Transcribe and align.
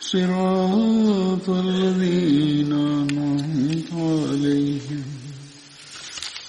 صراط 0.00 1.48
الذين 1.48 2.72
أنعمت 2.72 3.92
عليهم 3.92 5.04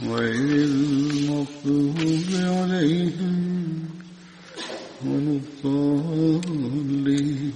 غير 0.02 0.66
المغضوب 0.66 1.98
عليهم 2.34 3.88
ولا 5.06 5.40
الضالين 5.42 7.54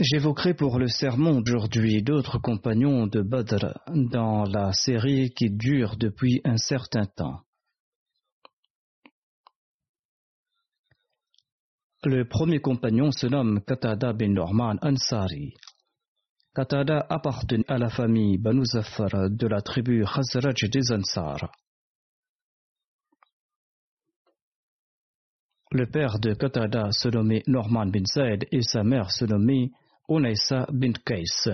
J'évoquerai 0.00 0.54
pour 0.54 0.78
le 0.78 0.88
sermon 0.88 1.40
d'aujourd'hui 1.40 2.02
d'autres 2.02 2.38
compagnons 2.38 3.06
de 3.06 3.22
Badr 3.22 3.78
dans 3.88 4.44
la 4.44 4.72
série 4.72 5.30
qui 5.30 5.50
dure 5.50 5.96
depuis 5.96 6.40
un 6.44 6.56
certain 6.56 7.06
temps. 7.06 7.42
Le 12.05 12.23
premier 12.23 12.61
compagnon 12.61 13.11
se 13.11 13.27
nomme 13.27 13.59
Qatada 13.59 14.13
bin 14.13 14.29
Norman 14.29 14.77
Ansari. 14.81 15.53
Qatada 16.55 17.05
appartenait 17.09 17.65
à 17.67 17.77
la 17.77 17.89
famille 17.89 18.37
Banu 18.37 18.63
Zafar 18.63 19.29
de 19.29 19.47
la 19.47 19.61
tribu 19.61 20.05
Khazraj 20.05 20.69
des 20.71 20.93
Ansar. 20.93 21.51
Le 25.71 25.85
père 25.87 26.19
de 26.19 26.33
Qatada 26.35 26.93
se 26.93 27.09
nommait 27.09 27.43
Norman 27.47 27.87
bin 27.87 28.05
Zaid 28.05 28.47
et 28.49 28.61
sa 28.61 28.83
mère 28.85 29.11
se 29.11 29.25
nommait 29.25 29.69
Unaisa 30.07 30.67
bin 30.71 30.93
Qais. 30.93 31.51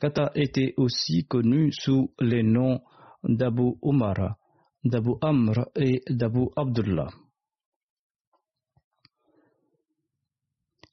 Kata 0.00 0.32
était 0.34 0.72
aussi 0.78 1.26
connu 1.26 1.72
sous 1.72 2.14
les 2.18 2.42
noms 2.42 2.80
d'Abu 3.22 3.74
Umar, 3.82 4.36
d'Abu 4.82 5.12
Amr 5.20 5.68
et 5.76 6.00
d'Abu 6.08 6.46
Abdullah. 6.56 7.10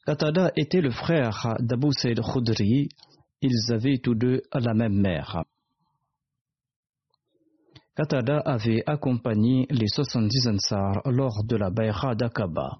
Qatada 0.08 0.54
était 0.56 0.80
le 0.80 0.90
frère 0.90 1.58
d'Abu 1.60 1.92
Saïd 1.92 2.22
Khudri. 2.22 2.88
Ils 3.42 3.74
avaient 3.74 3.98
tous 3.98 4.16
deux 4.16 4.42
la 4.54 4.74
même 4.74 4.96
mère. 4.96 5.44
Qatada 7.94 8.40
avait 8.40 8.84
accompagné 8.86 9.68
les 9.70 9.90
70 9.90 10.48
Ansar 10.48 11.02
lors 11.08 11.44
de 11.44 11.58
la 11.58 11.72
Bayra 11.72 12.16
d'Aqaba. 12.16 12.78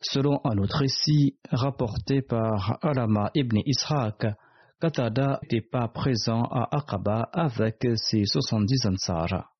Selon 0.00 0.40
un 0.42 0.56
autre 0.56 0.78
récit 0.78 1.36
rapporté 1.50 2.22
par 2.22 2.78
Alama 2.80 3.30
ibn 3.34 3.58
Ishaq, 3.66 4.26
Qatada 4.80 5.38
n'était 5.42 5.60
pas 5.60 5.88
présent 5.88 6.44
à 6.44 6.78
Aqaba 6.78 7.28
avec 7.30 7.86
ses 7.96 8.24
70 8.24 8.86
Ansar. 8.86 9.52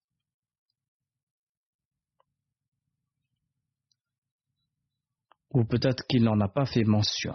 Ou 5.53 5.65
peut-être 5.65 6.07
qu'il 6.07 6.25
n'en 6.25 6.41
a 6.41 6.49
pas 6.49 6.67
fait 6.67 6.85
mention. 6.85 7.35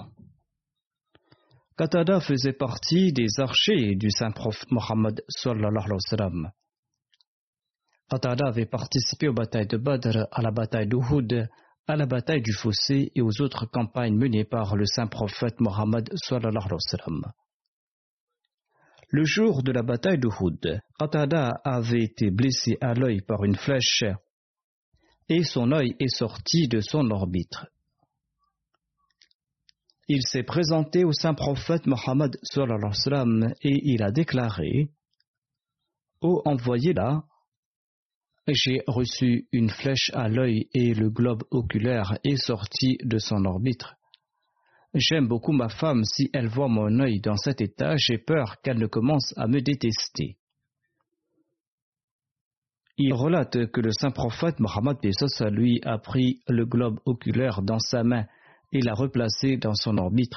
Qatada 1.78 2.20
faisait 2.20 2.54
partie 2.54 3.14
des 3.14 3.28
archers 3.40 3.96
du 3.96 4.10
saint 4.10 4.32
prophète 4.32 4.72
Mohammed 4.72 5.24
sallallahu. 5.30 6.48
Qatada 8.10 8.48
avait 8.48 8.66
participé 8.66 9.28
aux 9.28 9.34
batailles 9.34 9.68
de 9.68 9.78
Badr, 9.78 10.28
à 10.32 10.42
la 10.42 10.50
bataille 10.50 10.88
d'Uhud, 10.88 11.48
à 11.88 11.96
la 11.96 12.06
bataille 12.06 12.42
du 12.42 12.54
Fossé 12.54 13.12
et 13.14 13.22
aux 13.22 13.42
autres 13.42 13.66
campagnes 13.66 14.18
menées 14.18 14.46
par 14.46 14.76
le 14.76 14.86
saint 14.86 15.08
prophète 15.08 15.60
Mohammed. 15.60 16.10
Le 19.10 19.24
jour 19.24 19.62
de 19.62 19.72
la 19.72 19.84
bataille 19.84 20.20
d'Uhud, 20.20 20.82
Qatada 20.98 21.62
avait 21.64 22.04
été 22.04 22.32
blessé 22.32 22.78
à 22.82 22.94
l'œil 22.94 23.22
par 23.22 23.44
une 23.44 23.56
flèche 23.56 24.04
et 25.30 25.44
son 25.44 25.72
œil 25.72 25.96
est 26.00 26.16
sorti 26.16 26.68
de 26.68 26.82
son 26.82 27.12
orbite. 27.12 27.58
Il 30.10 30.22
s'est 30.26 30.44
présenté 30.44 31.04
au 31.04 31.12
saint 31.12 31.34
prophète 31.34 31.86
Mohammed 31.86 32.38
et 33.62 33.82
il 33.84 34.04
a 34.04 34.12
déclaré 34.12 34.90
Ô 36.22 36.42
envoyé 36.46 36.94
là, 36.94 37.24
j'ai 38.48 38.82
reçu 38.88 39.48
une 39.52 39.70
flèche 39.70 40.10
à 40.14 40.30
l'œil 40.30 40.70
et 40.74 40.94
le 40.94 41.10
globe 41.10 41.44
oculaire 41.52 42.18
est 42.24 42.38
sorti 42.38 42.98
de 43.04 43.18
son 43.18 43.44
orbite. 43.44 43.84
J'aime 44.94 45.28
beaucoup 45.28 45.52
ma 45.52 45.68
femme, 45.68 46.04
si 46.06 46.30
elle 46.34 46.48
voit 46.48 46.70
mon 46.70 47.00
œil 47.02 47.20
dans 47.20 47.36
cet 47.36 47.60
état, 47.60 47.98
j'ai 47.98 48.18
peur 48.18 48.62
qu'elle 48.62 48.80
ne 48.80 48.88
commence 48.88 49.34
à 49.38 49.48
me 49.48 49.60
détester. 49.60 50.38
Il 52.98 53.14
relate 53.14 53.70
que 53.72 53.82
le 53.82 53.92
saint 53.92 54.12
prophète 54.12 54.60
Mohammed 54.60 54.98
lui 55.52 55.82
a 55.84 56.00
pris 56.00 56.40
le 56.48 56.66
globe 56.66 57.00
oculaire 57.06 57.62
dans 57.62 57.80
sa 57.80 58.04
main 58.04 58.26
et 58.72 58.82
l'a 58.82 58.94
replacé 58.94 59.58
dans 59.58 59.74
son 59.74 59.98
orbite. 59.98 60.36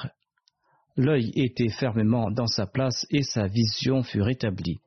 L'œil 0.97 1.31
était 1.35 1.69
fermement 1.69 2.31
dans 2.31 2.47
sa 2.47 2.67
place 2.67 3.05
et 3.09 3.23
sa 3.23 3.47
vision 3.47 4.03
fut 4.03 4.21
rétablie. 4.21 4.79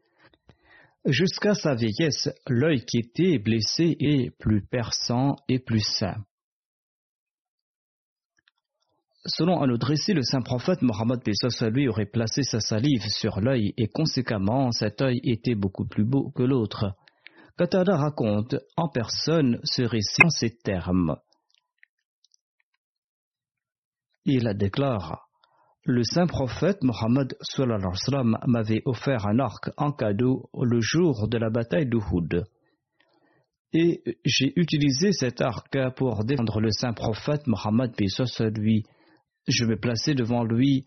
Jusqu'à 1.06 1.54
sa 1.54 1.74
vieillesse, 1.74 2.30
l'œil 2.48 2.84
qui 2.84 2.98
était 2.98 3.38
blessé 3.38 3.96
est 4.00 4.30
plus 4.38 4.64
perçant 4.64 5.36
et 5.48 5.58
plus 5.58 5.84
sain. 5.84 6.16
Selon 9.26 9.62
un 9.62 9.70
autre 9.70 9.86
récit, 9.86 10.12
le 10.12 10.22
saint 10.22 10.42
prophète 10.42 10.82
Mohammed 10.82 11.20
lui 11.72 11.88
aurait 11.88 12.04
placé 12.04 12.42
sa 12.42 12.60
salive 12.60 13.06
sur 13.08 13.40
l'œil 13.40 13.72
et 13.78 13.88
conséquemment 13.88 14.70
cet 14.70 15.00
œil 15.00 15.20
était 15.24 15.54
beaucoup 15.54 15.86
plus 15.86 16.04
beau 16.04 16.30
que 16.30 16.42
l'autre. 16.42 16.94
Qatada 17.56 17.96
raconte 17.96 18.56
en 18.76 18.88
personne 18.88 19.60
ce 19.64 19.82
récit 19.82 20.24
en 20.24 20.30
ces 20.30 20.50
termes. 20.56 21.16
Il 24.26 24.50
déclare 24.56 25.28
Le 25.84 26.02
saint 26.02 26.26
prophète 26.26 26.82
Mohammed 26.82 27.36
m'avait 28.46 28.80
offert 28.86 29.26
un 29.26 29.38
arc 29.38 29.70
en 29.76 29.92
cadeau 29.92 30.48
le 30.54 30.80
jour 30.80 31.28
de 31.28 31.36
la 31.36 31.50
bataille 31.50 31.86
d'Uhud. 31.86 32.44
Et 33.74 34.02
j'ai 34.24 34.52
utilisé 34.56 35.12
cet 35.12 35.42
arc 35.42 35.76
pour 35.96 36.24
défendre 36.24 36.60
le 36.60 36.70
saint 36.70 36.94
prophète 36.94 37.46
Mohammed 37.46 37.92
lui. 38.56 38.84
Je 39.46 39.66
me 39.66 39.78
plaçais 39.78 40.14
devant 40.14 40.42
lui 40.42 40.86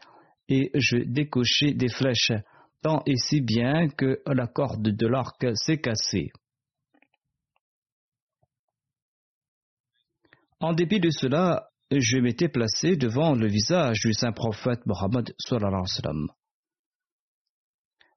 et 0.49 0.71
je 0.73 0.97
décochais 0.97 1.73
des 1.73 1.89
flèches, 1.89 2.31
tant 2.81 3.03
et 3.05 3.17
si 3.17 3.41
bien 3.41 3.87
que 3.89 4.19
la 4.25 4.47
corde 4.47 4.81
de 4.81 5.07
l'arc 5.07 5.45
s'est 5.53 5.79
cassée. 5.79 6.31
En 10.59 10.73
dépit 10.73 10.99
de 10.99 11.11
cela, 11.11 11.69
je 11.91 12.17
m'étais 12.17 12.49
placé 12.49 12.95
devant 12.97 13.33
le 13.33 13.47
visage 13.47 13.99
du 14.01 14.13
saint 14.13 14.33
prophète 14.33 14.85
Mohammed 14.85 15.33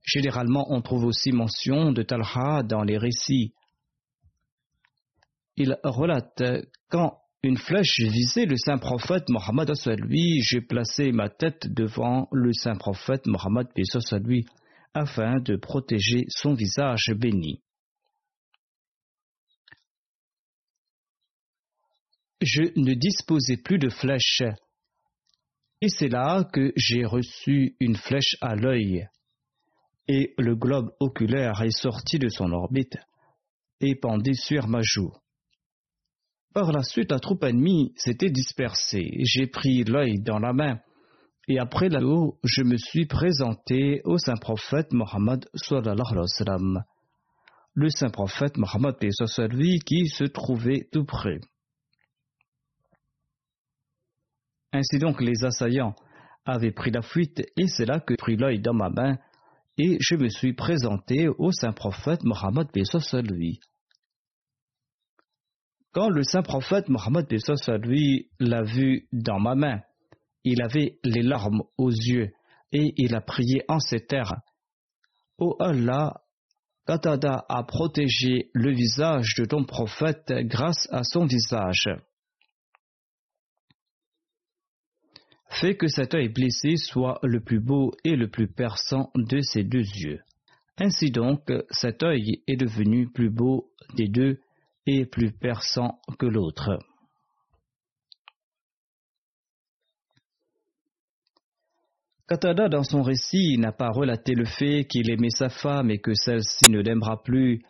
Généralement, 0.02 0.67
on 0.70 0.82
trouve 0.82 1.05
aussi 1.05 1.31
mention 1.31 1.93
de 1.93 2.02
Talha 2.02 2.62
dans 2.62 2.82
les 2.82 2.99
récits. 2.99 3.55
Il 5.56 5.78
relate 5.84 6.43
quand 6.88 7.19
une 7.43 7.58
flèche 7.58 8.00
visait 8.00 8.46
le 8.46 8.56
saint 8.56 8.78
prophète 8.78 9.28
Mohammed 9.28 9.73
j'ai 10.43 10.61
placé 10.61 11.12
ma 11.12 11.28
tête 11.28 11.73
devant 11.73 12.28
le 12.32 12.52
saint 12.52 12.76
prophète 12.76 13.26
Mohammed 13.26 13.69
lui 14.25 14.46
afin 14.94 15.38
de 15.40 15.56
protéger 15.56 16.25
son 16.28 16.55
visage 16.55 17.12
béni. 17.16 17.62
Je 22.40 22.62
ne 22.76 22.94
disposais 22.94 23.58
plus 23.58 23.78
de 23.78 23.90
flèche, 23.90 24.42
et 25.82 25.88
c'est 25.88 26.08
là 26.08 26.44
que 26.52 26.72
j'ai 26.76 27.04
reçu 27.04 27.76
une 27.81 27.96
flèche 27.96 28.37
à 28.40 28.54
l'œil, 28.54 29.06
et 30.08 30.34
le 30.38 30.56
globe 30.56 30.90
oculaire 31.00 31.60
est 31.62 31.76
sorti 31.76 32.19
de 32.19 32.28
son 32.28 32.52
orbite 32.52 32.96
et 33.81 33.94
pendé 33.94 34.34
sur 34.34 34.69
ma 34.69 34.81
joue. 34.82 35.12
Par 36.52 36.72
la 36.72 36.82
suite, 36.82 37.12
la 37.12 37.20
troupe 37.20 37.44
ennemie 37.44 37.92
s'était 37.96 38.31
dispersée. 38.31 39.08
J'ai 39.20 39.46
pris 39.46 39.84
l'œil 39.84 40.20
dans 40.20 40.38
la 40.38 40.52
main 40.52 40.81
et 41.46 41.58
après 41.58 41.88
la 41.88 42.00
je 42.44 42.62
me 42.62 42.76
suis 42.76 43.06
présenté 43.06 44.00
au 44.04 44.19
saint 44.19 44.37
prophète 44.37 44.92
Mohammed 44.92 45.46
le 47.75 47.88
saint 47.90 48.10
prophète 48.10 48.56
Mohammed 48.56 48.96
qui 48.98 50.08
se 50.08 50.25
trouvait 50.25 50.88
tout 50.92 51.04
près. 51.04 51.38
Ainsi 54.72 54.99
donc, 54.99 55.20
les 55.20 55.44
assaillants 55.44 55.94
avaient 56.44 56.72
pris 56.72 56.90
la 56.90 57.02
fuite 57.02 57.43
et 57.56 57.67
c'est 57.67 57.87
là 57.87 58.00
que 58.00 58.14
pris 58.14 58.37
l'œil 58.37 58.61
dans 58.61 58.75
ma 58.75 58.88
main 58.88 59.19
et 59.78 59.96
je 60.00 60.14
me 60.17 60.28
suis 60.28 60.52
présenté 60.52 61.28
au 61.28 61.52
saint 61.52 61.72
prophète 61.72 62.22
Mohammed 62.25 62.69
lui. 63.31 63.61
Quand 65.93 66.08
le 66.08 66.22
saint 66.22 66.43
prophète 66.43 66.88
Mohammed 66.88 67.26
lui 67.82 68.31
l'a 68.38 68.62
vu 68.62 69.08
dans 69.12 69.40
ma 69.40 69.55
main, 69.55 69.81
il 70.44 70.62
avait 70.62 70.99
les 71.05 71.23
larmes 71.23 71.62
aux 71.76 71.90
yeux 71.90 72.32
et 72.73 72.94
il 72.96 73.14
a 73.14 73.20
prié 73.20 73.62
en 73.69 73.81
ces 73.81 74.06
terres. 74.06 74.40
Ô 75.38 75.56
Allah, 75.58 76.23
Qatada 76.87 77.44
a 77.49 77.64
protégé 77.64 78.50
le 78.52 78.73
visage 78.73 79.34
de 79.38 79.44
ton 79.44 79.64
prophète 79.64 80.32
grâce 80.44 80.88
à 80.90 81.02
son 81.02 81.25
visage. 81.25 81.88
Fais 85.50 85.76
que 85.76 85.88
cet 85.88 86.14
œil 86.14 86.29
blessé 86.29 86.76
soit 86.76 87.19
le 87.23 87.41
plus 87.41 87.61
beau 87.61 87.93
et 88.05 88.17
le 88.17 88.29
plus 88.29 88.49
perçant 88.49 89.11
de 89.14 89.41
ses 89.41 89.64
deux 89.64 89.79
yeux. 89.79 90.20
Ainsi 90.79 91.11
donc, 91.11 91.52
cet 91.70 92.02
œil 92.02 92.43
est 92.47 92.56
devenu 92.56 93.11
plus 93.11 93.31
beau 93.31 93.70
des 93.94 94.08
deux 94.08 94.38
et 94.87 95.05
plus 95.05 95.32
perçant 95.32 95.99
que 96.19 96.26
l'autre. 96.26 96.79
Katada, 102.29 102.69
dans 102.69 102.85
son 102.85 103.02
récit, 103.02 103.58
n'a 103.58 103.73
pas 103.73 103.91
relaté 103.91 104.35
le 104.35 104.44
fait 104.44 104.85
qu'il 104.85 105.11
aimait 105.11 105.31
sa 105.31 105.49
femme 105.49 105.91
et 105.91 105.99
que 105.99 106.14
celle-ci 106.14 106.70
ne 106.70 106.79
l'aimera 106.79 107.23
plus, 107.25 107.62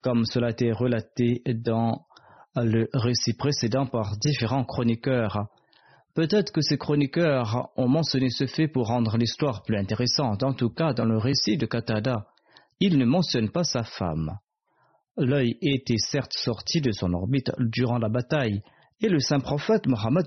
comme 0.00 0.24
cela 0.24 0.48
a 0.48 0.74
relaté 0.74 1.42
dans 1.46 2.06
le 2.56 2.88
récit 2.94 3.34
précédent 3.34 3.86
par 3.86 4.16
différents 4.16 4.64
chroniqueurs. 4.64 5.48
Peut-être 6.16 6.50
que 6.50 6.62
ces 6.62 6.78
chroniqueurs 6.78 7.68
ont 7.76 7.88
mentionné 7.88 8.30
ce 8.30 8.46
fait 8.46 8.68
pour 8.68 8.86
rendre 8.86 9.18
l'histoire 9.18 9.62
plus 9.62 9.76
intéressante. 9.76 10.42
En 10.42 10.54
tout 10.54 10.70
cas, 10.70 10.94
dans 10.94 11.04
le 11.04 11.18
récit 11.18 11.58
de 11.58 11.66
Katada, 11.66 12.26
il 12.80 12.96
ne 12.96 13.04
mentionne 13.04 13.50
pas 13.50 13.64
sa 13.64 13.82
femme. 13.82 14.38
L'œil 15.18 15.58
était 15.60 15.98
certes 15.98 16.32
sorti 16.32 16.80
de 16.80 16.90
son 16.90 17.12
orbite 17.12 17.52
durant 17.58 17.98
la 17.98 18.08
bataille, 18.08 18.62
et 19.02 19.10
le 19.10 19.20
saint 19.20 19.40
prophète 19.40 19.86
Mohammed 19.86 20.26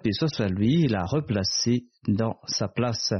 lui 0.51 0.87
l'a 0.87 1.05
replacé 1.05 1.85
dans 2.07 2.37
sa 2.45 2.67
place, 2.67 3.15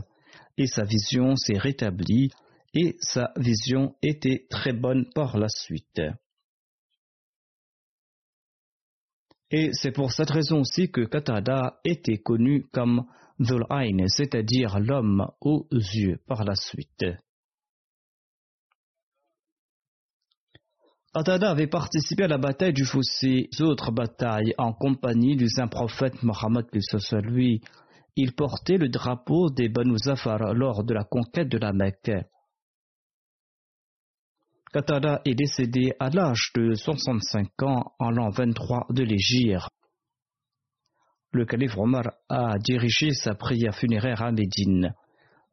et 0.60 0.68
sa 0.68 0.84
vision 0.84 1.36
s'est 1.38 1.58
rétablie, 1.58 2.30
et 2.76 2.98
sa 3.00 3.32
vision 3.36 3.96
était 4.04 4.46
très 4.48 4.74
bonne 4.74 5.06
par 5.16 5.40
la 5.40 5.50
suite. 5.50 6.02
Et 9.52 9.72
c'est 9.74 9.92
pour 9.92 10.12
cette 10.12 10.30
raison 10.30 10.60
aussi 10.60 10.92
que 10.92 11.02
Qatada 11.02 11.80
était 11.84 12.20
connu 12.20 12.68
comme 12.72 13.06
Dhul 13.40 13.66
c'est-à-dire 14.08 14.80
l'homme 14.80 15.28
aux 15.42 15.68
yeux 15.72 16.20
par 16.28 16.44
la 16.44 16.56
suite. 16.56 17.06
Qatada 21.14 21.50
avait 21.50 21.68
participé 21.68 22.26
à 22.26 22.28
la 22.28 22.38
bataille 22.38 22.74
du 22.74 22.86
fossé, 22.86 23.50
autres 23.62 23.92
batailles 23.92 24.54
en 24.60 24.74
compagnie 24.74 25.36
du 25.36 25.50
saint 25.50 25.68
prophète 25.68 26.22
Mohammed 26.22 26.68
lui. 27.24 27.62
Il 28.16 28.34
portait 28.34 28.78
le 28.78 28.90
drapeau 28.90 29.50
des 29.50 29.70
Banu 29.70 29.98
Zafar 29.98 30.54
lors 30.54 30.84
de 30.84 30.94
la 30.94 31.04
conquête 31.04 31.50
de 31.50 31.58
la 31.58 31.74
Mecque. 31.74 32.12
Qatada 34.72 35.22
est 35.26 35.34
décédé 35.34 35.94
à 36.00 36.10
l'âge 36.12 36.52
de 36.56 36.76
65 36.76 37.64
ans 37.64 37.92
en 37.98 38.12
l'an 38.12 38.30
23 38.30 38.86
de 38.92 39.04
l'Égypte. 39.04 39.68
Le 41.32 41.46
calife 41.46 41.76
Omar 41.76 42.12
a 42.30 42.58
dirigé 42.60 43.14
sa 43.14 43.34
prière 43.34 43.74
funéraire 43.74 44.22
à 44.22 44.32
Médine. 44.32 44.94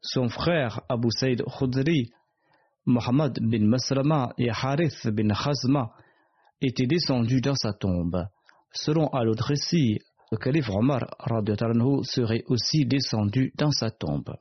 Son 0.03 0.29
frère 0.29 0.83
Abu 0.91 1.09
Saïd 1.11 1.43
Khudri 1.45 2.11
Mohammed 2.85 3.39
bin 3.41 3.67
Maslama 3.67 4.35
et 4.37 4.51
Harith 4.51 5.09
bin 5.09 5.29
Khazma 5.33 5.93
étaient 6.61 6.87
descendus 6.87 7.41
dans 7.41 7.55
sa 7.55 7.73
tombe. 7.73 8.23
Selon 8.73 9.09
al 9.09 9.31
récit, 9.39 9.99
le 10.31 10.37
calife 10.37 10.69
Omar 10.69 11.07
serait 12.03 12.45
aussi 12.49 12.85
descendu 12.85 13.51
dans 13.57 13.71
sa 13.71 13.91
tombe. 13.91 14.37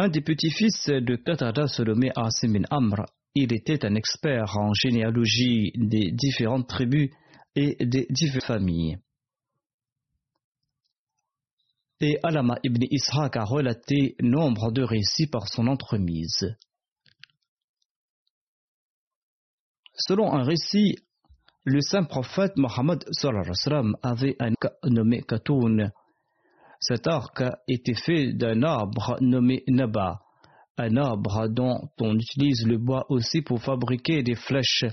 Un 0.00 0.08
des 0.10 0.20
petits-fils 0.20 0.86
de 0.86 1.16
Qatada 1.16 1.66
se 1.66 1.82
nommait 1.82 2.12
Asim 2.14 2.52
bin 2.52 2.62
Amr. 2.70 3.04
Il 3.34 3.52
était 3.52 3.84
un 3.84 3.96
expert 3.96 4.56
en 4.56 4.72
généalogie 4.72 5.72
des 5.74 6.12
différentes 6.12 6.68
tribus 6.68 7.10
et 7.56 7.84
des 7.84 8.06
différentes 8.08 8.44
familles. 8.44 8.98
Et 12.00 12.16
Alama 12.22 12.60
ibn 12.62 12.84
Ishaq 12.88 13.36
a 13.36 13.42
relaté 13.42 14.14
nombre 14.20 14.70
de 14.70 14.84
récits 14.84 15.26
par 15.26 15.48
son 15.48 15.66
entremise. 15.66 16.46
Selon 19.94 20.32
un 20.32 20.44
récit, 20.44 20.94
le 21.64 21.80
saint 21.80 22.04
prophète 22.04 22.52
Mohammed 22.56 23.04
avait 24.04 24.36
un 24.38 24.52
nommé 24.84 25.22
Katoun. 25.22 25.90
Cet 26.80 27.06
arc 27.06 27.42
était 27.66 27.94
fait 27.94 28.32
d'un 28.32 28.62
arbre 28.62 29.16
nommé 29.20 29.64
Naba, 29.68 30.20
un 30.76 30.96
arbre 30.96 31.48
dont 31.48 31.88
on 32.00 32.14
utilise 32.14 32.66
le 32.66 32.78
bois 32.78 33.06
aussi 33.08 33.42
pour 33.42 33.60
fabriquer 33.62 34.22
des 34.22 34.36
flèches 34.36 34.84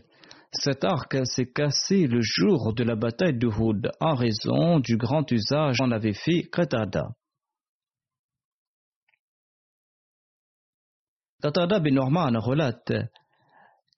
cet 0.57 0.83
arc 0.83 1.17
s'est 1.25 1.51
cassé 1.51 2.07
le 2.07 2.21
jour 2.21 2.73
de 2.73 2.83
la 2.83 2.95
bataille 2.95 3.37
de 3.37 3.47
Houd 3.47 3.91
en 3.99 4.15
raison 4.15 4.79
du 4.79 4.97
grand 4.97 5.29
usage 5.31 5.77
qu'en 5.77 5.91
avait 5.91 6.13
fait 6.13 6.43
Qatada. 6.43 7.09
Qatada 11.41 11.79
bin 11.79 11.91
Norman 11.91 12.39
relate 12.39 12.93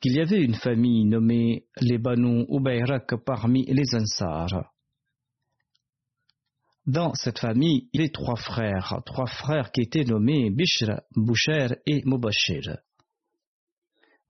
qu'il 0.02 0.16
y 0.16 0.20
avait 0.20 0.42
une 0.42 0.56
famille 0.56 1.06
nommée 1.06 1.68
les 1.80 1.98
Banu 1.98 2.46
Ubayrak 2.50 3.16
parmi 3.24 3.66
les 3.66 3.96
Ansar. 3.96 4.48
Dans 6.88 7.14
cette 7.16 7.40
famille, 7.40 7.90
il 7.92 8.00
y 8.00 8.04
avait 8.04 8.14
trois 8.14 8.38
frères, 8.38 9.02
trois 9.06 9.28
frères 9.28 9.72
qui 9.74 9.82
étaient 9.82 10.06
nommés 10.06 10.50
Bishr, 10.50 11.02
Boucher 11.18 11.68
et 11.86 12.02
Mubashir. 12.06 12.78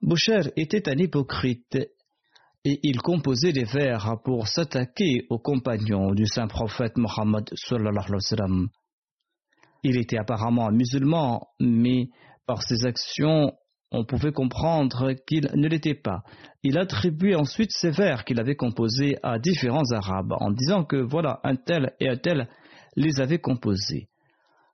Boucher 0.02 0.52
était 0.56 0.90
un 0.90 0.98
hypocrite 0.98 1.78
et 2.66 2.80
il 2.82 3.00
composait 3.00 3.54
des 3.54 3.64
vers 3.64 4.20
pour 4.24 4.48
s'attaquer 4.48 5.28
aux 5.30 5.38
compagnons 5.38 6.16
du 6.16 6.26
saint 6.26 6.48
prophète 6.48 6.98
Mohammed 6.98 7.48
Il 9.84 9.98
était 9.98 10.18
apparemment 10.18 10.72
musulman, 10.72 11.48
mais 11.60 12.10
par 12.48 12.64
ses 12.64 12.88
actions, 12.88 13.54
on 13.92 14.04
pouvait 14.04 14.32
comprendre 14.32 15.14
qu'il 15.26 15.50
ne 15.56 15.68
l'était 15.68 15.96
pas. 15.96 16.24
Il 16.64 16.78
attribuait 16.78 17.36
ensuite 17.36 17.72
ces 17.72 17.92
vers 17.92 18.26
qu'il 18.26 18.40
avait 18.40 18.56
composés 18.56 19.18
à 19.24 19.40
différents 19.40 19.92
Arabes 19.92 20.34
en 20.40 20.52
disant 20.52 20.84
que 20.84 20.98
voilà, 20.98 21.40
un 21.44 21.56
tel 21.56 21.94
et 22.00 22.10
un 22.10 22.18
tel 22.18 22.50
les 22.96 23.22
avaient 23.22 23.40
composés. 23.40 24.10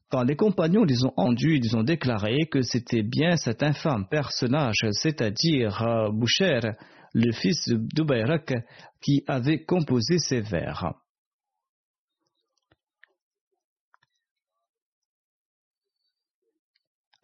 Quand 0.10 0.24
les 0.24 0.36
compagnons 0.36 0.84
les 0.84 1.03
ont 1.05 1.13
endus, 1.17 1.60
ils 1.63 1.75
ont 1.75 1.84
déclaré 1.84 2.46
que 2.51 2.62
c'était 2.62 3.03
bien 3.03 3.36
cet 3.36 3.63
infâme 3.63 4.08
personnage, 4.10 4.86
c'est-à-dire 4.91 5.82
euh, 5.82 6.12
Boucher, 6.12 6.60
le 7.13 7.32
fils 7.32 7.70
d'Ubayrak, 7.70 8.53
qui 9.01 9.24
avait 9.27 9.63
composé 9.63 10.20
ces 10.20 10.41
vers. 10.41 10.93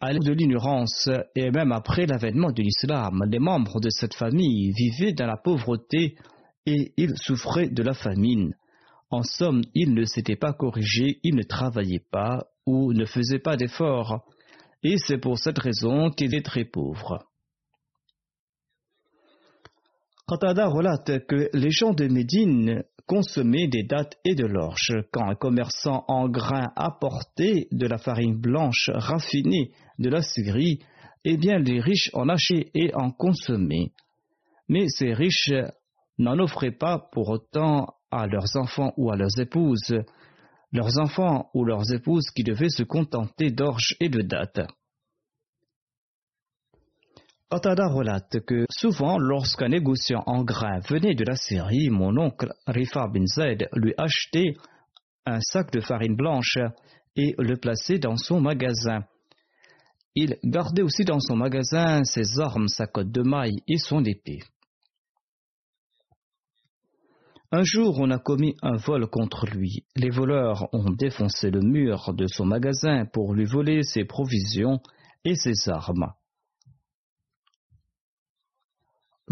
À 0.02 0.14
de 0.14 0.32
l'ignorance 0.32 1.10
et 1.34 1.50
même 1.50 1.72
après 1.72 2.06
l'avènement 2.06 2.52
de 2.52 2.62
l'islam, 2.62 3.22
les 3.30 3.38
membres 3.38 3.80
de 3.80 3.90
cette 3.90 4.14
famille 4.14 4.72
vivaient 4.72 5.12
dans 5.12 5.26
la 5.26 5.36
pauvreté 5.36 6.16
et 6.64 6.94
ils 6.96 7.18
souffraient 7.18 7.68
de 7.68 7.82
la 7.82 7.92
famine. 7.92 8.54
En 9.10 9.22
somme, 9.22 9.60
ils 9.74 9.92
ne 9.92 10.04
s'étaient 10.04 10.36
pas 10.36 10.54
corrigés, 10.54 11.20
ils 11.22 11.34
ne 11.34 11.42
travaillaient 11.42 12.04
pas 12.10 12.46
ou 12.64 12.94
ne 12.94 13.04
faisaient 13.04 13.40
pas 13.40 13.56
d'efforts, 13.56 14.24
et 14.82 14.96
c'est 14.96 15.18
pour 15.18 15.38
cette 15.38 15.58
raison 15.58 16.10
qu'ils 16.10 16.34
étaient 16.34 16.42
très 16.42 16.64
pauvres. 16.64 17.26
Qatada 20.26 20.68
relate 20.68 21.26
que 21.26 21.50
les 21.52 21.70
gens 21.70 21.92
de 21.92 22.06
Médine 22.06 22.84
consommaient 23.10 23.66
des 23.66 23.82
dattes 23.82 24.16
et 24.24 24.36
de 24.36 24.46
l'orge. 24.46 24.92
Quand 25.10 25.28
un 25.28 25.34
commerçant 25.34 26.04
en 26.06 26.28
grains 26.28 26.70
apportait 26.76 27.66
de 27.72 27.88
la 27.88 27.98
farine 27.98 28.40
blanche 28.40 28.88
raffinée 28.94 29.72
de 29.98 30.08
la 30.08 30.22
Syrie, 30.22 30.78
eh 31.24 31.36
bien 31.36 31.58
les 31.58 31.80
riches 31.80 32.10
en 32.12 32.28
achetaient 32.28 32.70
et 32.72 32.94
en 32.94 33.10
consommaient. 33.10 33.90
Mais 34.68 34.86
ces 34.86 35.12
riches 35.12 35.52
n'en 36.18 36.38
offraient 36.38 36.70
pas 36.70 37.08
pour 37.10 37.30
autant 37.30 37.94
à 38.12 38.28
leurs 38.28 38.54
enfants 38.54 38.92
ou 38.96 39.10
à 39.10 39.16
leurs 39.16 39.40
épouses, 39.40 39.92
leurs 40.70 41.00
enfants 41.00 41.50
ou 41.52 41.64
leurs 41.64 41.92
épouses 41.92 42.30
qui 42.30 42.44
devaient 42.44 42.68
se 42.68 42.84
contenter 42.84 43.50
d'orge 43.50 43.96
et 43.98 44.08
de 44.08 44.22
dattes. 44.22 44.68
Qatada 47.50 47.88
relate 47.88 48.38
que 48.46 48.64
souvent, 48.70 49.18
lorsqu'un 49.18 49.70
négociant 49.70 50.22
en 50.26 50.44
grains 50.44 50.78
venait 50.88 51.16
de 51.16 51.24
la 51.24 51.34
Syrie, 51.34 51.90
mon 51.90 52.16
oncle 52.16 52.52
Rifa 52.68 53.08
bin 53.08 53.26
Zaid 53.26 53.68
lui 53.74 53.92
achetait 53.98 54.54
un 55.26 55.40
sac 55.40 55.72
de 55.72 55.80
farine 55.80 56.14
blanche 56.14 56.58
et 57.16 57.34
le 57.38 57.56
plaçait 57.56 57.98
dans 57.98 58.16
son 58.16 58.40
magasin. 58.40 59.00
Il 60.14 60.36
gardait 60.44 60.82
aussi 60.82 61.04
dans 61.04 61.18
son 61.18 61.34
magasin 61.34 62.04
ses 62.04 62.38
armes, 62.38 62.68
sa 62.68 62.86
cotte 62.86 63.10
de 63.10 63.22
maille 63.22 63.62
et 63.66 63.78
son 63.78 64.04
épée. 64.04 64.38
Un 67.50 67.64
jour, 67.64 67.98
on 67.98 68.12
a 68.12 68.20
commis 68.20 68.54
un 68.62 68.76
vol 68.76 69.08
contre 69.08 69.46
lui. 69.46 69.84
Les 69.96 70.10
voleurs 70.10 70.68
ont 70.72 70.90
défoncé 70.90 71.50
le 71.50 71.62
mur 71.62 72.14
de 72.14 72.28
son 72.28 72.44
magasin 72.44 73.06
pour 73.12 73.34
lui 73.34 73.44
voler 73.44 73.82
ses 73.82 74.04
provisions 74.04 74.78
et 75.24 75.34
ses 75.34 75.68
armes. 75.68 76.12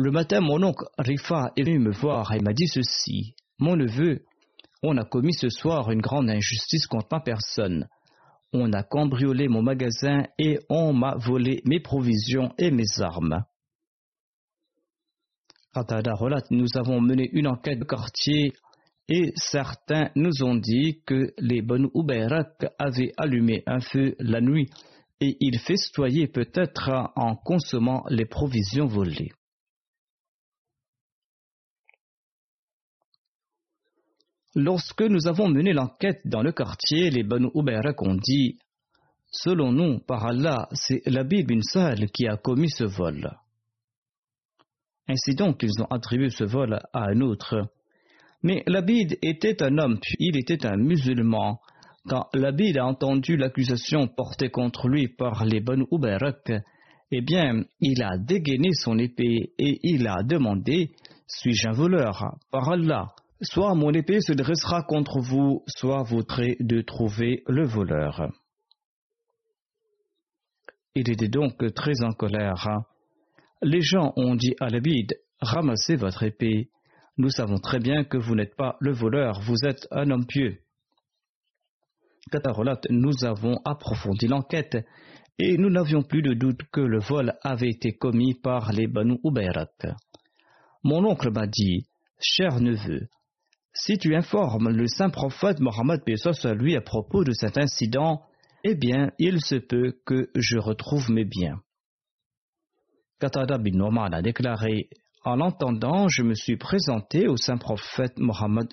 Le 0.01 0.13
matin, 0.13 0.41
mon 0.41 0.63
oncle 0.63 0.85
Rifa 0.97 1.51
est 1.57 1.65
venu 1.65 1.81
me 1.81 1.91
voir 1.91 2.33
et 2.33 2.39
m'a 2.39 2.53
dit 2.53 2.69
ceci. 2.69 3.35
Mon 3.59 3.75
neveu, 3.75 4.25
on 4.81 4.97
a 4.97 5.05
commis 5.05 5.35
ce 5.35 5.49
soir 5.49 5.91
une 5.91 6.01
grande 6.01 6.31
injustice 6.31 6.87
contre 6.87 7.09
ma 7.11 7.19
personne. 7.19 7.89
On 8.53 8.73
a 8.75 8.85
cambriolé 8.85 9.49
mon 9.49 9.61
magasin 9.61 10.23
et 10.39 10.61
on 10.69 10.93
m'a 10.93 11.17
volé 11.17 11.63
mes 11.65 11.81
provisions 11.81 12.55
et 12.59 12.71
mes 12.71 13.01
armes. 13.01 13.43
Qatada 15.75 16.15
relate, 16.15 16.53
nous 16.53 16.69
avons 16.77 17.01
mené 17.01 17.29
une 17.33 17.49
enquête 17.49 17.81
de 17.81 17.85
quartier 17.85 18.53
et 19.09 19.33
certains 19.35 20.11
nous 20.15 20.45
ont 20.45 20.55
dit 20.55 21.03
que 21.07 21.35
les 21.39 21.61
Banu 21.61 21.89
Ubayrak 21.93 22.67
avaient 22.79 23.15
allumé 23.17 23.65
un 23.67 23.81
feu 23.81 24.15
la 24.21 24.41
nuit 24.41 24.71
et 25.21 25.37
ils 25.41 25.59
festoyaient 25.59 26.29
peut-être 26.29 27.11
en 27.17 27.35
consommant 27.35 28.05
les 28.11 28.27
provisions 28.27 28.87
volées. 28.87 29.33
Lorsque 34.61 35.03
nous 35.03 35.29
avons 35.29 35.49
mené 35.49 35.73
l'enquête 35.73 36.21
dans 36.25 36.43
le 36.43 36.51
quartier, 36.51 37.11
les 37.11 37.23
Banu 37.23 37.49
Ubayrak 37.55 38.03
ont 38.03 38.17
dit 38.17 38.59
Selon 39.31 39.71
nous, 39.71 40.01
par 40.01 40.27
Allah, 40.27 40.69
c'est 40.73 41.01
l'Abid 41.07 41.47
bin 41.47 41.61
qui 42.13 42.27
a 42.27 42.37
commis 42.37 42.69
ce 42.69 42.83
vol. 42.83 43.39
Ainsi 45.07 45.37
donc, 45.37 45.63
ils 45.63 45.81
ont 45.81 45.87
attribué 45.87 46.31
ce 46.31 46.43
vol 46.43 46.81
à 46.93 47.05
un 47.05 47.21
autre. 47.21 47.71
Mais 48.43 48.65
l'Abid 48.67 49.17
était 49.23 49.63
un 49.63 49.79
homme, 49.79 50.01
puis 50.01 50.17
il 50.19 50.37
était 50.37 50.67
un 50.67 50.77
musulman. 50.77 51.61
Quand 52.09 52.27
l'Abid 52.35 52.79
a 52.79 52.87
entendu 52.87 53.37
l'accusation 53.37 54.09
portée 54.09 54.51
contre 54.51 54.89
lui 54.89 55.07
par 55.07 55.45
les 55.45 55.61
Banu 55.61 55.85
Ubayrak, 55.93 56.51
eh 57.13 57.21
bien, 57.21 57.63
il 57.81 58.03
a 58.03 58.19
dégainé 58.19 58.73
son 58.73 58.99
épée 58.99 59.53
et 59.57 59.79
il 59.85 60.09
a 60.09 60.25
demandé 60.25 60.91
Suis-je 61.29 61.69
un 61.69 61.73
voleur? 61.75 62.35
Par 62.51 62.69
Allah, 62.71 63.15
Soit 63.41 63.75
mon 63.75 63.93
épée 63.93 64.21
se 64.21 64.33
dressera 64.33 64.83
contre 64.83 65.21
vous, 65.21 65.63
soit 65.69 66.03
vous 66.03 66.23
traitez 66.23 66.57
de 66.61 66.81
trouver 66.81 67.45
le 67.47 67.65
voleur. 67.67 68.33
Il 70.97 71.09
était 71.09 71.29
donc 71.29 71.57
très 71.75 72.03
en 72.03 72.13
colère. 72.13 72.67
Les 73.63 73.81
gens 73.81 74.13
ont 74.17 74.35
dit 74.35 74.55
à 74.61 74.69
l'abid 74.69 75.15
Ramassez 75.41 75.95
votre 75.95 76.25
épée. 76.25 76.71
Nous 77.17 77.31
savons 77.31 77.59
très 77.59 77.79
bien 77.79 78.03
que 78.03 78.19
vous 78.19 78.35
n'êtes 78.35 78.57
pas 78.57 78.77
le 78.81 78.93
voleur, 78.93 79.41
vous 79.41 79.65
êtes 79.65 79.87
un 79.93 80.11
homme 80.11 80.27
pieux. 80.27 80.59
Katarolat, 82.33 82.81
nous 82.91 83.25
avons 83.25 83.61
approfondi 83.65 84.27
l'enquête 84.27 84.77
et 85.39 85.57
nous 85.57 85.71
n'avions 85.71 86.03
plus 86.03 86.23
de 86.23 86.35
doute 86.35 86.63
que 86.73 86.81
le 86.81 86.99
vol 86.99 87.35
avait 87.43 87.71
été 87.71 87.93
commis 87.93 88.35
par 88.35 88.73
les 88.73 88.89
Banu 88.89 89.19
Ubayrat. 89.25 89.71
Mon 90.83 91.05
oncle 91.05 91.31
m'a 91.31 91.47
dit 91.47 91.87
Cher 92.21 92.61
neveu, 92.61 93.09
si 93.79 93.97
tu 93.97 94.15
informes 94.17 94.71
le 94.71 94.87
saint 94.89 95.11
prophète 95.11 95.61
Mohammed 95.61 96.03
à 96.05 96.77
à 96.77 96.81
propos 96.81 97.25
de 97.25 97.33
cet 97.33 97.59
incident, 97.59 98.23
eh 98.65 98.75
bien, 98.75 99.13
il 99.19 99.41
se 99.41 99.55
peut 99.55 99.97
que 100.05 100.31
je 100.35 100.59
retrouve 100.59 101.11
mes 101.11 101.25
biens. 101.25 101.61
Qatada 103.21 103.59
bin 103.59 103.77
Noman 103.77 104.13
a 104.13 104.23
déclaré 104.23 104.89
En 105.25 105.37
l'entendant, 105.37 106.09
je 106.09 106.23
me 106.23 106.35
suis 106.35 106.57
présenté 106.57 107.29
au 107.29 107.37
saint 107.37 107.57
prophète 107.57 108.19
Mohammed 108.19 108.69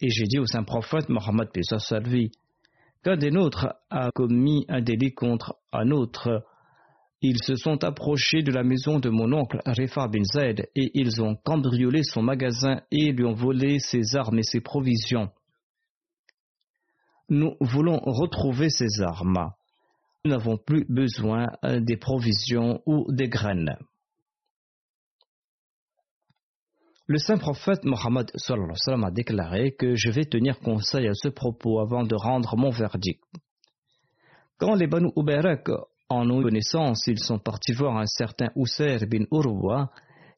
et 0.00 0.10
j'ai 0.10 0.24
dit 0.24 0.38
au 0.38 0.46
saint 0.46 0.64
prophète 0.64 1.08
Mohammed 1.08 1.48
lui 2.04 2.32
qu'un 3.02 3.16
des 3.16 3.30
nôtres 3.30 3.68
a 3.90 4.10
commis 4.10 4.64
un 4.68 4.80
délit 4.80 5.14
contre 5.14 5.56
un 5.72 5.90
autre 5.90 6.44
ils 7.20 7.42
se 7.42 7.56
sont 7.56 7.82
approchés 7.82 8.42
de 8.42 8.52
la 8.52 8.62
maison 8.62 9.00
de 9.00 9.10
mon 9.10 9.32
oncle 9.32 9.60
Rifa 9.66 10.06
bin 10.06 10.22
Zaid 10.22 10.68
et 10.76 10.90
ils 10.94 11.20
ont 11.20 11.34
cambriolé 11.34 12.02
son 12.04 12.22
magasin 12.22 12.82
et 12.92 13.12
lui 13.12 13.24
ont 13.24 13.34
volé 13.34 13.80
ses 13.80 14.14
armes 14.14 14.38
et 14.38 14.44
ses 14.44 14.60
provisions. 14.60 15.30
Nous 17.28 17.56
voulons 17.60 17.98
retrouver 17.98 18.70
ces 18.70 19.02
armes. 19.02 19.50
Nous 20.24 20.30
n'avons 20.30 20.58
plus 20.58 20.86
besoin 20.88 21.46
des 21.62 21.96
provisions 21.96 22.82
ou 22.86 23.06
des 23.12 23.28
graines. 23.28 23.76
Le 27.06 27.18
saint 27.18 27.38
prophète 27.38 27.84
Mohammed 27.84 28.30
a 28.30 29.10
déclaré 29.10 29.72
que 29.72 29.94
je 29.94 30.10
vais 30.10 30.26
tenir 30.26 30.58
conseil 30.60 31.08
à 31.08 31.14
ce 31.14 31.28
propos 31.28 31.80
avant 31.80 32.04
de 32.04 32.14
rendre 32.14 32.56
mon 32.56 32.70
verdict. 32.70 33.22
Quand 34.58 34.74
les 34.74 34.86
Banu 34.86 35.10
Ubayrak 35.16 35.68
en 36.08 36.24
nos 36.24 36.42
connaissances, 36.42 37.06
ils 37.06 37.18
sont 37.18 37.38
partis 37.38 37.72
voir 37.72 37.98
un 37.98 38.06
certain 38.06 38.48
Ousser 38.56 38.98
bin 39.06 39.24
Urwa, 39.30 39.90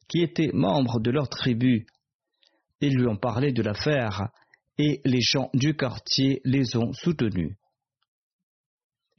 qui 0.07 0.21
était 0.21 0.51
membre 0.53 0.99
de 0.99 1.11
leur 1.11 1.29
tribu. 1.29 1.85
Ils 2.81 2.97
lui 2.97 3.07
ont 3.07 3.17
parlé 3.17 3.53
de 3.53 3.61
l'affaire, 3.61 4.29
et 4.77 4.99
les 5.05 5.21
gens 5.21 5.49
du 5.53 5.75
quartier 5.75 6.41
les 6.43 6.75
ont 6.75 6.91
soutenus. 6.91 7.55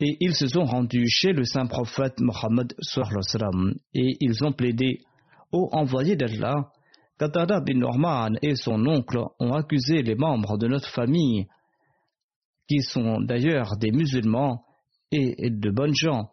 Et 0.01 0.17
ils 0.21 0.35
se 0.35 0.49
sont 0.49 0.65
rendus 0.65 1.07
chez 1.09 1.33
le 1.33 1.45
saint 1.45 1.67
prophète 1.67 2.21
Mohammed 2.21 2.75
et 3.95 4.17
ils 4.21 4.45
ont 4.45 4.53
plaidé 4.53 5.01
Ô 5.53 5.69
envoyé 5.73 6.17
d'Allah, 6.17 6.71
Qatada 7.19 7.61
bin 7.61 7.79
Norman 7.79 8.31
et 8.43 8.57
son 8.57 8.85
oncle 8.87 9.21
ont 9.39 9.53
accusé 9.53 10.03
les 10.03 10.17
membres 10.17 10.59
de 10.59 10.67
notre 10.67 10.89
famille, 10.89 11.47
qui 12.69 12.81
sont 12.81 13.21
d'ailleurs 13.21 13.77
des 13.77 13.93
musulmans 13.93 14.65
et 15.13 15.51
de 15.51 15.71
bonnes 15.71 15.95
gens, 15.95 16.31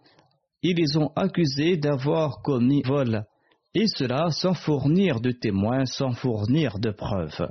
ils 0.62 0.76
les 0.76 0.98
ont 0.98 1.12
accusés 1.16 1.78
d'avoir 1.78 2.42
commis 2.42 2.82
vol, 2.84 3.26
et 3.74 3.86
cela 3.88 4.30
sans 4.32 4.54
fournir 4.54 5.22
de 5.22 5.32
témoins, 5.32 5.86
sans 5.86 6.12
fournir 6.12 6.80
de 6.80 6.92
preuves. 6.92 7.50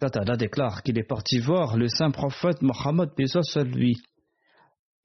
Qatada 0.00 0.36
déclare 0.36 0.82
qu'il 0.82 0.98
est 0.98 1.08
parti 1.08 1.38
voir 1.38 1.76
le 1.76 1.88
saint 1.88 2.10
prophète 2.10 2.60
Mohammed 2.62 3.10
à 3.18 3.62
lui. 3.62 3.96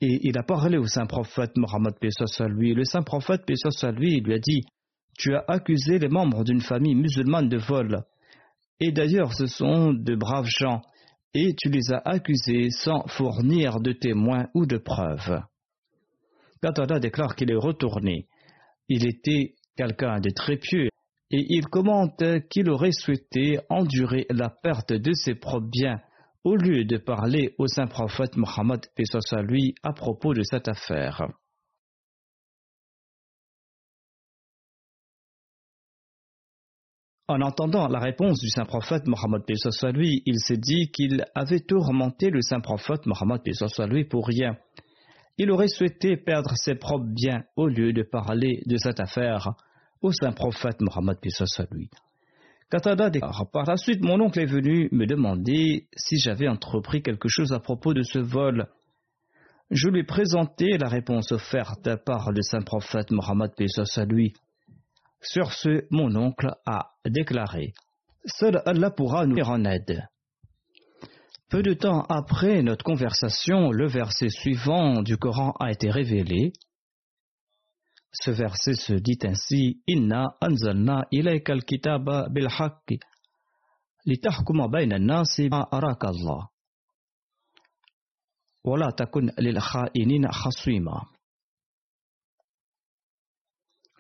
Et 0.02 0.20
il 0.28 0.38
a 0.38 0.44
parlé 0.44 0.78
au 0.78 0.86
saint 0.86 1.06
prophète 1.06 1.56
Mohammed 1.56 1.94
à 2.40 2.48
lui. 2.48 2.74
Le 2.74 2.84
saint 2.84 3.04
prophète 3.04 3.44
à 3.84 3.92
lui 3.92 4.20
lui 4.20 4.34
a 4.34 4.40
dit 4.40 4.64
Tu 5.18 5.34
as 5.34 5.46
accusé 5.48 5.98
les 5.98 6.10
membres 6.10 6.44
d'une 6.44 6.62
famille 6.62 6.96
musulmane 6.96 7.48
de 7.48 7.58
vol. 7.58 8.04
Et 8.80 8.92
d'ailleurs, 8.92 9.34
ce 9.34 9.46
sont 9.46 9.94
de 9.94 10.16
braves 10.16 10.50
gens. 10.60 10.82
Et 11.34 11.56
tu 11.58 11.70
les 11.70 11.94
as 11.94 12.02
accusés 12.04 12.70
sans 12.72 13.08
fournir 13.08 13.80
de 13.80 13.94
témoins 13.94 14.48
ou 14.54 14.66
de 14.66 14.78
preuves. 14.78 15.42
Qatada 16.62 17.00
déclare 17.00 17.36
qu'il 17.36 17.52
est 17.52 17.56
retourné. 17.56 18.28
Il 18.88 19.08
était 19.08 19.56
quelqu'un 19.76 20.20
de 20.20 20.30
très 20.30 20.58
pieux, 20.58 20.90
et 21.32 21.46
il 21.50 21.68
commente 21.68 22.24
qu'il 22.50 22.70
aurait 22.70 22.92
souhaité 22.92 23.60
endurer 23.70 24.26
la 24.30 24.50
perte 24.50 24.94
de 24.94 25.14
ses 25.14 25.36
propres 25.36 25.68
biens 25.68 26.02
au 26.44 26.56
lieu 26.56 26.86
de 26.86 26.98
parler 26.98 27.56
au 27.58 27.68
saint 27.68 27.88
prophète 27.88 28.36
Mohammed 28.36 28.82
à 29.32 29.42
lui 29.42 29.76
à 29.84 29.94
propos 29.94 30.34
de 30.34 30.42
cette 30.44 30.68
affaire. 30.68 31.28
En 37.28 37.40
entendant 37.42 37.88
la 37.88 38.00
réponse 38.00 38.40
du 38.42 38.50
saint 38.50 38.66
prophète 38.66 39.08
Mohammed 39.08 39.44
lui, 39.94 40.22
il 40.26 40.40
s'est 40.40 40.58
dit 40.58 40.92
qu'il 40.92 41.24
avait 41.34 41.62
tourmenté 41.62 42.30
le 42.30 42.42
saint 42.42 42.60
prophète 42.60 43.06
Mohammed 43.06 43.42
lui 43.88 44.04
pour 44.04 44.28
rien. 44.28 44.58
Il 45.44 45.50
aurait 45.50 45.70
souhaité 45.70 46.18
perdre 46.18 46.56
ses 46.56 46.76
propres 46.76 47.08
biens 47.08 47.44
au 47.56 47.66
lieu 47.66 47.94
de 47.94 48.04
parler 48.04 48.62
de 48.68 48.78
cette 48.78 49.00
affaire 49.00 49.56
au 50.04 50.12
saint 50.12 50.34
prophète 50.34 50.80
Mohammed 50.82 51.18
à 51.18 51.64
lui. 51.72 51.90
Katada 52.70 53.10
déclare 53.10 53.50
Par 53.52 53.66
la 53.66 53.76
suite, 53.76 54.04
mon 54.04 54.22
oncle 54.22 54.40
est 54.40 54.46
venu 54.46 54.88
me 54.92 55.08
demander 55.08 55.88
si 55.96 56.20
j'avais 56.20 56.48
entrepris 56.48 57.02
quelque 57.02 57.28
chose 57.28 57.54
à 57.54 57.60
propos 57.60 57.96
de 57.96 58.04
ce 58.04 58.20
vol. 58.20 58.68
Je 59.72 59.90
lui 59.90 60.02
ai 60.02 60.04
présenté 60.04 60.78
la 60.78 60.88
réponse 60.88 61.32
offerte 61.32 61.90
par 62.06 62.32
le 62.32 62.44
saint 62.44 62.62
prophète 62.62 63.10
Mohammed 63.10 63.50
lui. 64.10 64.34
Sur 65.24 65.54
ce, 65.54 65.88
mon 65.90 66.16
oncle 66.18 66.52
a 66.68 66.92
déclaré 67.10 67.74
Seul 68.26 68.62
Allah 68.68 68.92
pourra 68.92 69.26
nous 69.26 69.32
venir 69.32 69.50
en 69.50 69.66
aide. 69.66 70.08
Peu 71.52 71.62
de 71.64 71.74
temps 71.74 72.04
après 72.04 72.64
notre 72.64 72.86
conversation, 72.86 73.72
le 73.72 73.86
verset 73.86 74.30
suivant 74.30 75.02
du 75.02 75.18
Coran 75.18 75.52
a 75.60 75.70
été 75.70 75.92
révélé. 75.92 76.54
Ce 78.14 78.32
verset 78.32 78.76
se 78.76 78.94
dit 78.94 79.20
ainsi 79.24 79.82
Inna 79.86 80.38
anzalna 80.40 81.08
ilayka 81.12 81.52
al-kitaba 81.52 82.30
bil 82.30 82.48
bayna 84.70 84.96
an-nasi 84.96 85.50
ma 85.50 85.68
takun 88.96 89.28
lil 89.38 89.60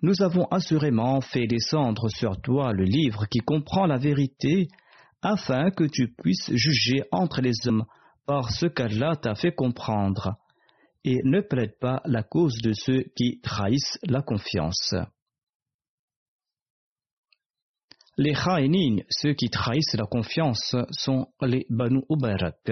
Nous 0.01 0.21
avons 0.21 0.45
assurément 0.45 1.19
fait 1.19 1.47
descendre 1.47 2.07
sur 2.07 2.39
toi 2.39 2.71
le 2.71 2.85
livre 2.85 3.25
qui 3.25 3.39
comprend 3.39 3.87
la 3.87 3.97
vérité 3.97 4.69
afin 5.21 5.71
que 5.71 5.83
tu 5.83 6.13
puisses 6.13 6.51
juger 6.53 7.03
entre 7.11 7.41
les 7.41 7.53
hommes 7.67 7.85
par 8.25 8.51
ce 8.51 8.65
qu'Allah 8.65 9.15
t'a 9.15 9.35
fait 9.35 9.53
comprendre 9.53 10.35
et 11.03 11.19
ne 11.23 11.41
plaide 11.41 11.77
pas 11.79 12.01
la 12.05 12.23
cause 12.23 12.57
de 12.61 12.73
ceux 12.73 13.03
qui 13.15 13.41
trahissent 13.41 13.99
la 14.03 14.21
confiance. 14.21 14.93
Les 18.17 18.33
Khaïnin, 18.33 19.03
ceux 19.09 19.33
qui 19.33 19.49
trahissent 19.49 19.95
la 19.95 20.05
confiance, 20.05 20.75
sont 20.91 21.27
les 21.41 21.65
Banu 21.69 22.03
Ubarak. 22.09 22.71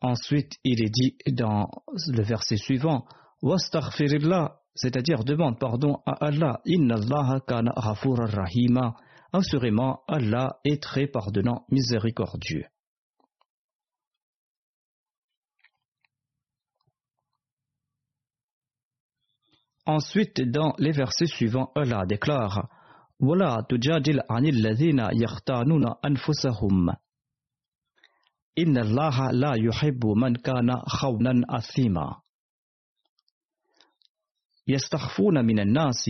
Ensuite, 0.00 0.52
il 0.62 0.84
est 0.84 0.90
dit 0.90 1.16
dans 1.32 1.68
le 2.08 2.22
verset 2.22 2.56
suivant 2.56 3.06
Wastaghfirillah, 3.42 4.60
c'est-à-dire 4.74 5.24
demande 5.24 5.58
pardon 5.58 5.96
à 6.06 6.26
Allah. 6.26 6.60
Inna 6.66 6.96
Allah 6.96 7.40
kana 7.46 7.72
rahima. 7.74 8.94
Assurément, 9.33 10.03
Allah 10.07 10.59
est 10.65 10.81
très 10.81 11.07
pardonnant, 11.07 11.65
miséricordieux. 11.69 12.65
Ensuite, 19.85 20.41
dans 20.41 20.73
les 20.77 20.91
versets 20.91 21.25
suivants, 21.25 21.71
Allah 21.75 22.05
déclare 22.05 22.67
ولا 23.21 23.65
تجادل 23.69 24.19
عن 24.29 24.45
الذين 24.45 24.99
يختانون 24.99 25.85
أنفسهم 26.05 26.89
إن 28.59 28.77
الله 28.77 29.31
لا 29.31 29.51
يحب 29.57 30.05
من 30.05 30.35
كان 30.35 30.75
خونا 30.87 31.41
أثيما 31.49 32.21
يستخفون 34.67 35.45
من 35.45 35.59
الناس 35.59 36.09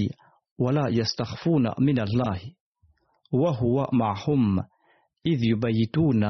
ولا 0.58 0.88
يستخفون 0.90 1.72
من 1.80 2.00
الله 2.00 2.40
وهو 3.33 3.89
معهم 3.93 4.59
إذ 5.27 5.45
يبيتون 5.45 6.21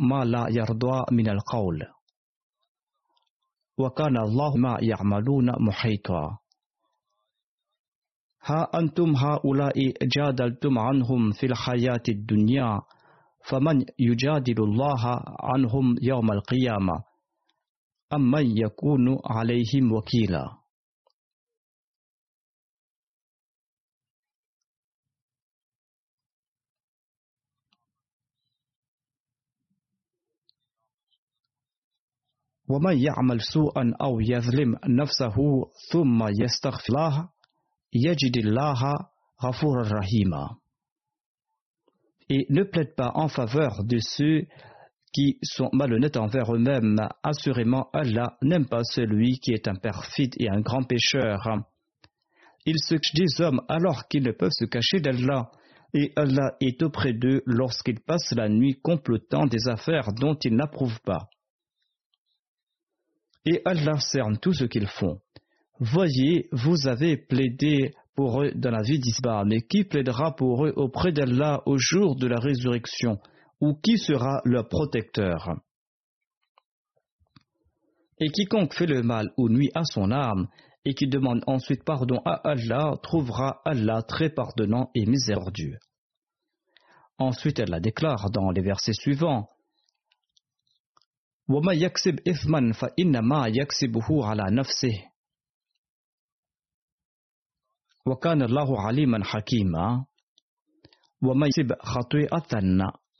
ما 0.00 0.24
لا 0.24 0.46
يرضى 0.50 1.04
من 1.12 1.28
القول. 1.28 1.86
وكان 3.78 4.16
الله 4.16 4.56
ما 4.56 4.78
يعملون 4.80 5.52
محيطا. 5.60 6.38
ها 8.44 8.68
أنتم 8.74 9.16
هؤلاء 9.16 9.92
جادلتم 10.02 10.78
عنهم 10.78 11.32
في 11.32 11.46
الحياة 11.46 12.02
الدنيا 12.08 12.80
فمن 13.48 13.84
يجادل 13.98 14.62
الله 14.62 15.22
عنهم 15.40 15.94
يوم 16.02 16.32
القيامة؟ 16.32 17.04
أم 18.12 18.30
من 18.30 18.58
يكون 18.58 19.18
عليهم 19.24 19.92
وكيلا؟ 19.92 20.65
ومن 32.69 32.97
يعمل 32.97 33.41
سوءا 33.41 33.93
أو 34.01 34.19
يظلم 34.19 34.75
نفسه 34.87 35.35
ثم 35.91 36.27
يستغفر 36.43 37.29
الله 38.37 38.97
rahima. 39.43 40.57
Et 42.29 42.45
ne 42.49 42.63
plaide 42.63 42.95
pas 42.95 43.11
en 43.15 43.27
faveur 43.27 43.83
de 43.83 43.97
ceux 43.99 44.47
qui 45.13 45.39
sont 45.43 45.69
malhonnêtes 45.73 46.17
envers 46.17 46.53
eux-mêmes. 46.53 46.97
Assurément, 47.23 47.89
Allah 47.93 48.37
n'aime 48.41 48.67
pas 48.67 48.83
celui 48.83 49.39
qui 49.39 49.51
est 49.51 49.67
un 49.67 49.75
perfide 49.75 50.33
et 50.37 50.49
un 50.49 50.61
grand 50.61 50.83
pécheur. 50.83 51.41
Ils 52.65 52.79
se 52.79 52.95
cachent 52.95 53.13
des 53.15 53.41
hommes 53.43 53.61
alors 53.67 54.07
qu'ils 54.07 54.23
ne 54.23 54.31
peuvent 54.31 54.51
se 54.51 54.65
cacher 54.65 54.99
d'Allah, 54.99 55.51
et 55.93 56.13
Allah 56.15 56.55
est 56.61 56.81
auprès 56.83 57.13
d'eux 57.13 57.41
lorsqu'ils 57.45 57.99
passent 57.99 58.33
la 58.33 58.47
nuit 58.47 58.79
complotant 58.81 59.45
des 59.47 59.67
affaires 59.67 60.13
dont 60.13 60.35
ils 60.35 60.55
n'approuvent 60.55 61.01
pas. 61.01 61.27
Et 63.46 63.62
Allah 63.64 63.98
cerne 64.00 64.38
tout 64.38 64.52
ce 64.52 64.64
qu'ils 64.64 64.88
font. 64.88 65.20
Voyez, 65.78 66.48
vous 66.52 66.88
avez 66.88 67.16
plaidé 67.16 67.94
pour 68.14 68.42
eux 68.42 68.50
dans 68.54 68.70
la 68.70 68.82
vie 68.82 68.98
d'Isba, 68.98 69.44
mais 69.46 69.60
qui 69.60 69.84
plaidera 69.84 70.34
pour 70.34 70.66
eux 70.66 70.72
auprès 70.76 71.12
d'Allah 71.12 71.62
au 71.66 71.76
jour 71.78 72.16
de 72.16 72.26
la 72.26 72.40
résurrection, 72.40 73.18
ou 73.60 73.74
qui 73.74 73.98
sera 73.98 74.40
leur 74.44 74.68
protecteur? 74.68 75.60
Et 78.18 78.30
quiconque 78.30 78.74
fait 78.74 78.86
le 78.86 79.02
mal 79.02 79.30
ou 79.36 79.48
nuit 79.48 79.70
à 79.74 79.84
son 79.84 80.10
âme, 80.10 80.48
et 80.86 80.94
qui 80.94 81.06
demande 81.06 81.42
ensuite 81.46 81.84
pardon 81.84 82.20
à 82.24 82.40
Allah, 82.48 82.94
trouvera 83.02 83.60
Allah 83.64 84.02
très 84.02 84.30
pardonnant 84.30 84.90
et 84.94 85.04
miséricordieux. 85.04 85.78
Ensuite, 87.18 87.58
la 87.58 87.80
déclare 87.80 88.30
dans 88.30 88.50
les 88.50 88.62
versets 88.62 88.92
suivants. 88.92 89.48
وكان 98.06 98.42
الله 98.42 98.80
عليما 98.80 99.24
حكيما. 99.24 100.06
ومن 101.22 101.46
يكسب 101.46 101.72
خطيئة 101.82 102.60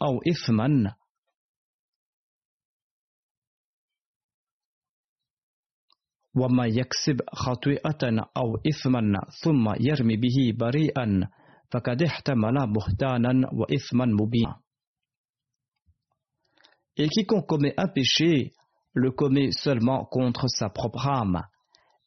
أو 0.03 0.21
إثما. 0.31 0.95
وما 6.37 6.67
يكسب 6.67 7.21
خطيئة 7.35 8.31
أو 8.37 8.57
إثما 8.69 9.21
ثم 9.45 9.75
يرمي 9.81 10.17
به 10.17 10.53
بريئا. 10.59 11.29
فقد 11.73 12.03
احتمل 12.03 12.73
بهتانا 12.73 13.51
وإثما 13.53 14.05
مبينا. 14.05 14.66
Et 16.97 17.09
quiconque 17.09 17.47
commet 17.47 17.75
un 17.77 17.89
péché 17.89 18.53
le 18.95 19.11
commet 19.11 19.51
seulement 19.53 20.05
contre 20.07 20.49
sa 20.49 20.71
propre 20.71 21.07
âme. 21.07 21.43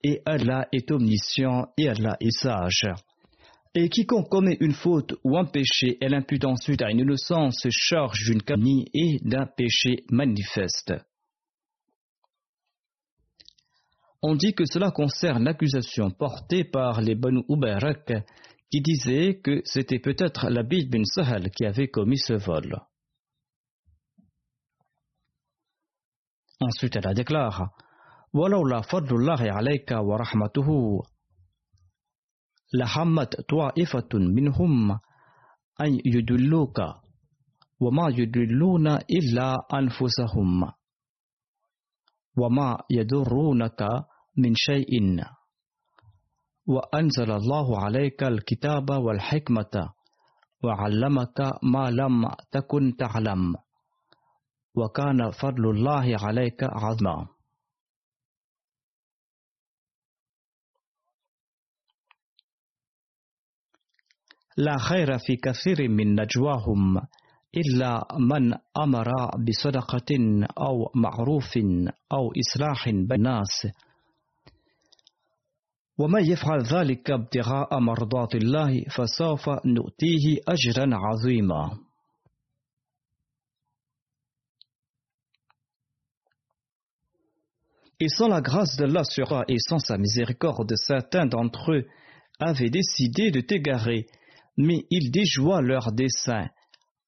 et 0.04 0.21
Allah 0.25 0.67
est 0.71 0.91
omniscient 0.91 1.67
et 1.78 1.89
Allah 1.89 2.15
est 2.21 2.32
sage. 2.32 2.88
Et 3.75 3.89
quiconque 3.89 4.30
commet 4.30 4.58
une 4.62 4.73
faute 4.73 5.13
ou 5.23 5.38
un 5.38 5.45
péché 5.45 5.97
et 6.02 6.08
l'impute 6.08 6.45
ensuite 6.45 6.82
à 6.82 6.89
une 6.89 6.99
innocence 6.99 7.60
se 7.62 7.69
charge 7.69 8.25
d'une 8.25 8.41
calomnie 8.41 8.88
et 8.93 9.19
d'un 9.21 9.45
péché 9.45 10.06
manifeste. 10.10 10.93
On 14.21 14.36
dit 14.36 14.54
que 14.54 14.65
cela 14.65 14.91
concerne 14.91 15.43
l'accusation 15.43 16.10
portée 16.12 16.63
par 16.63 17.02
les 17.02 17.15
Banu 17.15 17.43
Ubarak 17.47 18.12
qui 18.71 18.82
disaient 18.82 19.39
que 19.41 19.62
c'était 19.65 19.99
peut-être 19.99 20.49
l'Abid 20.49 20.89
bin 20.89 21.04
Sahal 21.04 21.52
qui 21.52 21.65
avait 21.65 21.88
commis 21.88 22.17
ce 22.17 22.34
vol. 22.34 22.75
Ensuite, 26.62 26.95
elle 26.98 27.08
a 27.08 27.13
déclaré 27.13 27.63
Walaula 28.34 28.84
fadlullahi 28.84 29.50
alayka 29.50 30.02
wa 30.04 30.17
rahmatuhu. 30.17 31.02
La 32.74 32.86
hammat 32.86 33.32
ta'ifatun 33.48 34.34
minhum 34.34 34.91
an 35.78 35.91
yudulluka 36.04 37.02
wa 37.80 37.91
ma 37.91 38.10
yudulluna 38.12 39.00
illa 39.08 39.56
anfusahum 39.72 40.69
wa 42.36 42.50
ma 42.50 42.78
yadurrunaka 42.89 44.06
min 44.38 44.54
shay'in. 44.56 45.22
وأنزل 46.69 47.32
الله 47.32 47.67
عليك 47.80 48.24
الكتاب 48.24 48.89
والحكمة 48.91 49.76
وعلمك 50.63 51.39
ما 51.63 51.89
لم 51.89 52.30
تكن 52.52 52.95
تعلم 52.95 53.56
وكان 54.75 55.32
فضل 55.32 55.69
الله 55.69 56.17
عليك 56.25 56.63
عظما 56.63 57.27
لا 64.58 64.77
خير 64.77 65.17
في 65.17 65.36
كثير 65.36 65.89
من 65.89 66.21
نجواهم 66.21 66.97
إلا 67.58 68.08
من 68.19 68.53
أمر 68.77 69.12
بصدقة 69.47 70.15
أو 70.60 70.91
معروف 70.95 71.58
أو 72.13 72.32
إصلاح 72.39 72.89
بين 72.89 73.12
الناس. 73.12 73.67
ومن 75.97 76.25
يفعل 76.25 76.63
ذلك 76.63 77.12
ابتغاء 77.12 77.79
مرضات 77.79 78.36
الله 78.36 78.84
فسوف 78.84 79.49
نؤتيه 79.65 80.38
أجرا 80.47 80.89
عظيما. 80.95 81.88
Et 87.99 88.07
sans 88.07 88.27
la 88.27 88.41
grâce 88.41 88.77
d'Allah 88.77 89.03
sur 89.03 89.27
toi 89.27 89.43
et 89.47 89.57
sans 89.59 89.79
sa 89.79 89.97
miséricorde, 89.97 90.73
certains 90.75 91.25
d'entre 91.25 91.73
eux 91.73 91.88
avaient 92.39 92.69
décidé 92.69 93.31
de 93.31 93.41
t'égarer, 93.41 94.07
mais 94.57 94.85
ils 94.89 95.12
déjouent 95.12 95.62
leurs 95.62 95.91
desseins. 95.91 96.49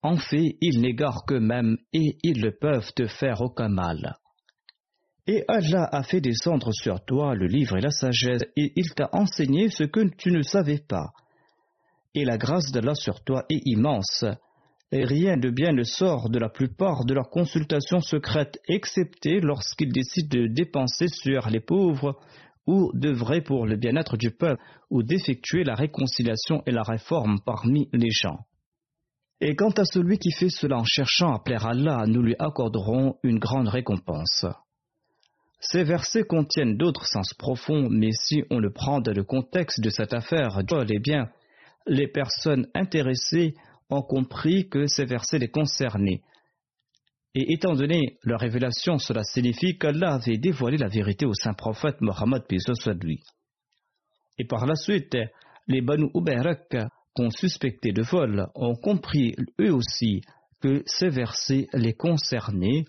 En 0.03 0.17
fait, 0.17 0.57
ils 0.61 0.81
n'égarent 0.81 1.25
qu'eux-mêmes 1.25 1.77
et 1.93 2.17
ils 2.23 2.41
ne 2.41 2.49
peuvent 2.49 2.91
te 2.93 3.07
faire 3.07 3.41
aucun 3.41 3.69
mal. 3.69 4.15
Et 5.27 5.45
Allah 5.47 5.87
a 5.91 6.03
fait 6.03 6.19
descendre 6.19 6.73
sur 6.73 7.05
toi 7.05 7.35
le 7.35 7.45
livre 7.45 7.77
et 7.77 7.81
la 7.81 7.91
sagesse, 7.91 8.43
et 8.57 8.73
il 8.75 8.93
t'a 8.93 9.09
enseigné 9.13 9.69
ce 9.69 9.83
que 9.83 10.09
tu 10.17 10.31
ne 10.31 10.41
savais 10.41 10.79
pas. 10.79 11.11
Et 12.15 12.25
la 12.25 12.37
grâce 12.37 12.71
d'Allah 12.71 12.95
sur 12.95 13.23
toi 13.23 13.45
est 13.49 13.61
immense, 13.65 14.25
rien 14.91 15.37
de 15.37 15.49
bien 15.49 15.71
ne 15.71 15.83
sort 15.83 16.29
de 16.29 16.37
la 16.37 16.49
plupart 16.49 17.05
de 17.05 17.13
leurs 17.13 17.29
consultations 17.29 18.01
secrètes, 18.01 18.59
excepté 18.67 19.39
lorsqu'ils 19.39 19.93
décident 19.93 20.37
de 20.37 20.47
dépenser 20.47 21.07
sur 21.07 21.49
les 21.49 21.61
pauvres, 21.61 22.19
ou 22.67 22.91
d'œuvrer 22.93 23.41
pour 23.41 23.65
le 23.65 23.77
bien-être 23.77 24.17
du 24.17 24.31
peuple, 24.31 24.61
ou 24.89 25.01
d'effectuer 25.01 25.63
la 25.63 25.75
réconciliation 25.75 26.61
et 26.65 26.71
la 26.71 26.83
réforme 26.83 27.39
parmi 27.45 27.89
les 27.93 28.11
gens. 28.11 28.39
Et 29.39 29.55
quant 29.55 29.71
à 29.71 29.85
celui 29.85 30.19
qui 30.19 30.31
fait 30.31 30.49
cela 30.49 30.77
en 30.77 30.83
cherchant 30.83 31.33
à 31.33 31.39
plaire 31.43 31.65
à 31.65 31.71
Allah, 31.71 32.03
nous 32.05 32.21
lui 32.21 32.35
accorderons 32.37 33.15
une 33.23 33.39
grande 33.39 33.69
récompense. 33.69 34.45
Ces 35.59 35.83
versets 35.83 36.23
contiennent 36.23 36.77
d'autres 36.77 37.05
sens 37.05 37.33
profonds, 37.33 37.87
mais 37.89 38.11
si 38.11 38.43
on 38.51 38.59
le 38.59 38.71
prend 38.71 38.99
dans 38.99 39.13
le 39.13 39.23
contexte 39.23 39.81
de 39.81 39.89
cette 39.89 40.13
affaire, 40.13 40.59
eh 40.89 40.99
bien, 40.99 41.29
les 41.87 42.07
personnes 42.07 42.67
intéressées 42.75 43.55
ont 43.91 44.01
compris 44.01 44.69
que 44.69 44.87
ces 44.87 45.05
versets 45.05 45.39
les 45.39 45.49
concernaient. 45.49 46.21
Et 47.35 47.53
étant 47.53 47.75
donné 47.75 48.17
leur 48.23 48.39
révélation, 48.39 48.97
cela 48.97 49.23
signifie 49.23 49.77
qu'Allah 49.77 50.15
avait 50.15 50.37
dévoilé 50.37 50.77
la 50.77 50.87
vérité 50.87 51.25
au 51.25 51.33
saint 51.33 51.53
prophète 51.53 52.01
Mohammed. 52.01 52.43
Et 54.37 54.45
par 54.45 54.65
la 54.65 54.75
suite, 54.75 55.15
les 55.67 55.81
Banu 55.81 56.09
Ubayrak 56.13 56.75
qu'on 57.13 57.29
suspectait 57.29 57.91
de 57.91 58.03
vol 58.03 58.47
ont 58.55 58.75
compris 58.75 59.35
eux 59.59 59.73
aussi 59.73 60.21
que 60.61 60.83
ces 60.85 61.09
versets 61.09 61.67
les 61.73 61.93
concernaient 61.93 62.85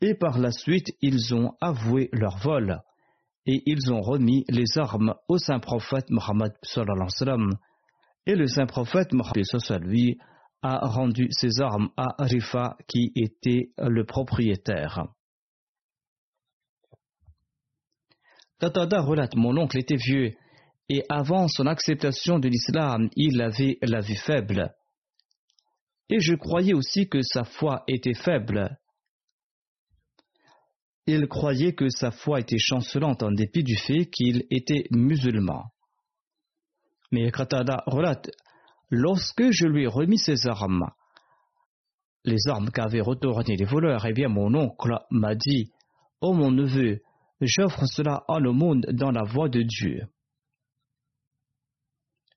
et 0.00 0.14
par 0.14 0.38
la 0.38 0.50
suite 0.50 0.92
ils 1.00 1.34
ont 1.34 1.54
avoué 1.60 2.08
leur 2.12 2.38
vol 2.38 2.80
et 3.46 3.62
ils 3.66 3.90
ont 3.92 4.02
remis 4.02 4.44
les 4.48 4.78
armes 4.78 5.14
au 5.28 5.38
saint 5.38 5.60
prophète 5.60 6.10
Mohammed 6.10 6.52
et 8.26 8.34
le 8.34 8.46
saint 8.46 8.66
prophète 8.66 9.12
Mohammed 9.12 9.44
lui 9.82 10.18
a 10.62 10.86
rendu 10.86 11.28
ses 11.30 11.60
armes 11.60 11.90
à 11.96 12.14
Rifa 12.18 12.76
qui 12.86 13.12
était 13.16 13.70
le 13.78 14.04
propriétaire. 14.04 15.06
Tatada 18.58 19.00
relate 19.00 19.36
Mon 19.36 19.56
oncle 19.56 19.78
était 19.78 19.96
vieux 19.96 20.34
et 20.88 21.02
avant 21.08 21.48
son 21.48 21.66
acceptation 21.66 22.38
de 22.38 22.48
l'islam, 22.48 23.08
il 23.16 23.40
avait 23.40 23.78
la 23.80 24.00
vue 24.00 24.16
faible. 24.16 24.74
Et 26.10 26.20
je 26.20 26.34
croyais 26.34 26.74
aussi 26.74 27.08
que 27.08 27.22
sa 27.22 27.44
foi 27.44 27.84
était 27.86 28.14
faible 28.14 28.80
il 31.06 31.28
croyait 31.28 31.74
que 31.74 31.88
sa 31.88 32.10
foi 32.10 32.40
était 32.40 32.58
chancelante 32.58 33.22
en 33.22 33.32
dépit 33.32 33.64
du 33.64 33.76
fait 33.76 34.06
qu'il 34.06 34.44
était 34.50 34.84
musulman. 34.90 35.64
Mais 37.10 37.30
Qatada 37.30 37.82
relate 37.86 38.30
Lorsque 38.90 39.50
je 39.50 39.66
lui 39.66 39.84
ai 39.84 39.86
remis 39.86 40.18
ses 40.18 40.48
armes, 40.48 40.90
les 42.24 42.48
armes 42.48 42.70
qu'avaient 42.70 43.00
retournées 43.00 43.56
les 43.56 43.64
voleurs, 43.64 44.04
eh 44.06 44.12
bien 44.12 44.28
mon 44.28 44.52
oncle 44.54 44.98
m'a 45.10 45.34
dit 45.34 45.70
Oh 46.20 46.34
mon 46.34 46.50
neveu, 46.50 47.00
j'offre 47.40 47.86
cela 47.86 48.24
à 48.28 48.40
monde 48.40 48.86
dans 48.92 49.10
la 49.10 49.22
voie 49.22 49.48
de 49.48 49.62
Dieu. 49.62 50.02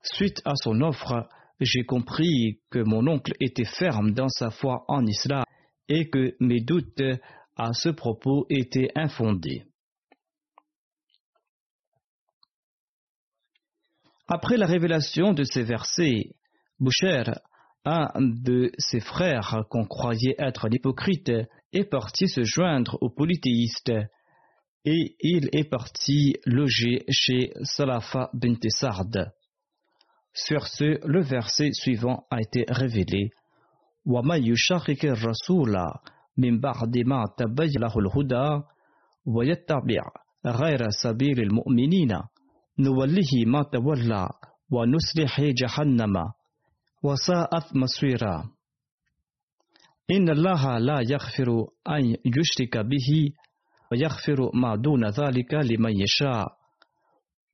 Suite 0.03 0.41
à 0.45 0.53
son 0.55 0.81
offre, 0.81 1.27
j'ai 1.59 1.86
compris 1.86 2.59
que 2.69 2.79
mon 2.79 3.07
oncle 3.07 3.33
était 3.39 3.65
ferme 3.65 4.12
dans 4.12 4.29
sa 4.29 4.51
foi 4.51 4.86
en 4.88 5.05
islam 5.05 5.43
et 5.88 6.09
que 6.09 6.36
mes 6.39 6.62
doutes 6.62 7.01
à 7.55 7.73
ce 7.73 7.89
propos 7.89 8.45
était 8.49 8.89
infondé. 8.95 9.63
Après 14.27 14.57
la 14.57 14.65
révélation 14.65 15.33
de 15.33 15.43
ces 15.43 15.63
versets, 15.63 16.36
Boucher, 16.79 17.23
un 17.86 18.09
de 18.19 18.71
ses 18.77 18.99
frères 18.99 19.65
qu'on 19.69 19.86
croyait 19.86 20.36
être 20.39 20.69
l'hypocrite, 20.69 21.31
est 21.73 21.83
parti 21.83 22.27
se 22.27 22.43
joindre 22.43 22.97
aux 23.01 23.09
polythéistes 23.09 23.91
et 24.86 25.15
il 25.21 25.49
est 25.53 25.69
parti 25.69 26.36
loger 26.45 27.05
chez 27.09 27.53
Salafa 27.63 28.29
bint 28.33 28.57
Sard. 28.67 29.31
Sur 30.33 30.67
ce, 30.67 31.05
le 31.05 31.21
verset 31.21 31.71
suivant 31.73 32.25
a 32.29 32.41
été 32.41 32.65
révélé. 32.67 33.29
من 42.78 42.96
بعد 42.96 43.11
ما 43.46 43.62
تبين 43.62 44.08
له 44.08 44.08
الهدى 44.08 44.08
ويتبع 44.08 44.08
غير 44.08 44.08
سبيل 44.08 44.08
المؤمنين 44.08 44.08
نوله 44.08 44.11
ما 44.12 44.22
تولى 44.22 44.28
ونسلح 44.70 45.40
جهنم 45.40 46.14
وساءت 47.02 47.76
مصيرا 47.76 48.50
إن 50.11 50.28
الله 50.28 50.78
لا 50.78 51.00
يغفر 51.11 51.66
أن 51.88 52.16
يشرك 52.24 52.78
به 52.78 53.32
ويغفر 53.92 54.50
ما 54.54 54.76
دون 54.76 55.08
ذلك 55.08 55.54
لمن 55.54 56.00
يشاء 56.00 56.58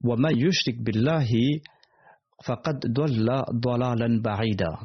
ومن 0.05 0.37
يشرك 0.47 0.75
بالله 0.79 1.29
فقد 2.47 2.81
ضل 2.87 3.43
ضلالا 3.61 4.23
بعيدا 4.23 4.77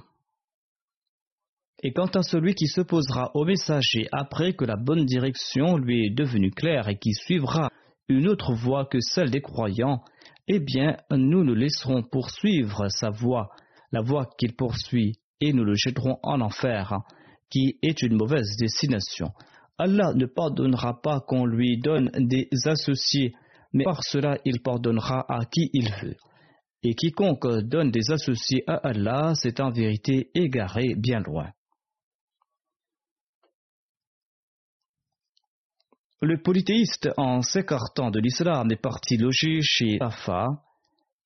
Et 1.81 1.93
quant 1.93 2.11
à 2.13 2.23
celui 2.23 2.55
qui 2.55 2.67
s'opposera 2.67 3.31
au 3.35 3.45
messager 3.45 4.07
après 4.11 4.53
que 4.53 4.65
la 4.65 4.75
bonne 4.75 5.05
direction 5.05 5.77
lui 5.77 6.07
est 6.07 6.09
devenue 6.09 6.51
claire 6.51 6.89
et 6.89 6.97
qui 6.97 7.13
suivra 7.13 7.69
une 8.09 8.27
autre 8.27 8.53
voie 8.53 8.85
que 8.85 8.99
celle 8.99 9.29
des 9.29 9.41
croyants, 9.41 10.03
eh 10.48 10.60
bien, 10.60 10.96
nous 11.10 11.42
le 11.42 11.54
laisserons 11.54 12.02
poursuivre 12.02 12.88
sa 12.88 13.10
voie, 13.10 13.50
la 13.92 14.02
voie 14.02 14.28
qu'il 14.38 14.54
poursuit, 14.54 15.18
et 15.40 15.52
nous 15.52 15.64
le 15.64 15.74
jetterons 15.74 16.18
en 16.22 16.40
enfer, 16.40 17.00
qui 17.50 17.78
est 17.82 18.02
une 18.02 18.16
mauvaise 18.16 18.56
destination. 18.58 19.30
Allah 19.78 20.12
ne 20.14 20.26
pardonnera 20.26 21.00
pas 21.00 21.20
qu'on 21.20 21.46
lui 21.46 21.78
donne 21.78 22.10
des 22.16 22.48
associés, 22.64 23.32
mais 23.72 23.84
par 23.84 24.02
cela 24.04 24.38
il 24.44 24.60
pardonnera 24.60 25.24
à 25.28 25.44
qui 25.46 25.70
il 25.72 25.90
veut. 26.02 26.16
Et 26.82 26.94
quiconque 26.94 27.46
donne 27.64 27.90
des 27.90 28.10
associés 28.10 28.62
à 28.66 28.74
Allah, 28.74 29.32
c'est 29.34 29.60
en 29.60 29.70
vérité 29.70 30.30
égaré 30.34 30.94
bien 30.94 31.20
loin. 31.20 31.50
Le 36.24 36.38
polythéiste, 36.38 37.10
en 37.18 37.42
s'écartant 37.42 38.10
de 38.10 38.18
l'islam, 38.18 38.72
est 38.72 38.80
parti 38.80 39.18
loger 39.18 39.60
chez 39.60 39.98
Afa, 40.00 40.62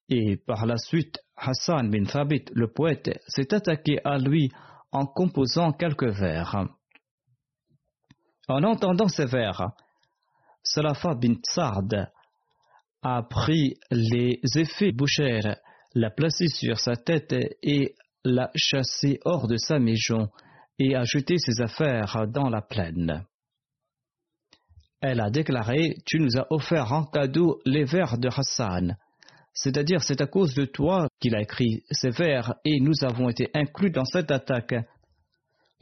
et 0.09 0.37
par 0.37 0.67
la 0.67 0.77
suite, 0.77 1.21
Hassan 1.37 1.89
bin 1.89 2.03
Thabit, 2.03 2.47
le 2.53 2.67
poète, 2.67 3.23
s'est 3.29 3.55
attaqué 3.55 4.01
à 4.05 4.19
lui 4.19 4.51
en 4.91 5.07
composant 5.07 5.71
quelques 5.71 6.09
vers. 6.09 6.67
En 8.49 8.65
entendant 8.65 9.07
ces 9.07 9.27
vers, 9.27 9.71
Salafa 10.65 11.15
bin 11.15 11.35
Sard 11.45 12.09
a 13.01 13.23
pris 13.23 13.77
les 13.93 14.41
effets 14.57 14.91
Boucher 14.91 15.39
l'a 15.95 16.11
placé 16.11 16.49
sur 16.49 16.81
sa 16.81 16.97
tête 16.97 17.37
et 17.63 17.95
l'a 18.25 18.51
chassé 18.57 19.21
hors 19.25 19.47
de 19.47 19.59
sa 19.59 19.79
maison 19.79 20.29
et 20.81 20.97
a 20.97 21.05
jeté 21.05 21.39
ses 21.39 21.61
affaires 21.61 22.27
dans 22.27 22.49
la 22.49 22.63
plaine. 22.63 23.25
Elle 25.01 25.21
a 25.21 25.31
déclaré 25.31 25.97
Tu 26.07 26.19
nous 26.19 26.37
as 26.37 26.47
offert 26.51 26.93
en 26.93 27.05
cadeau 27.05 27.61
les 27.65 27.85
vers 27.85 28.19
de 28.19 28.29
Hassan. 28.29 28.97
C'est-à-dire, 29.53 30.03
c'est 30.03 30.21
à 30.21 30.27
cause 30.27 30.55
de 30.55 30.65
toi 30.65 31.09
qu'il 31.21 31.35
a 31.35 31.43
écrit 31.43 31.85
ces 31.91 32.11
vers 32.11 32.55
et 32.65 32.81
nous 32.81 33.05
avons 33.05 33.29
été 33.29 33.51
inclus 33.55 33.91
dans 33.91 34.05
cette 34.05 34.31
attaque. 34.31 34.75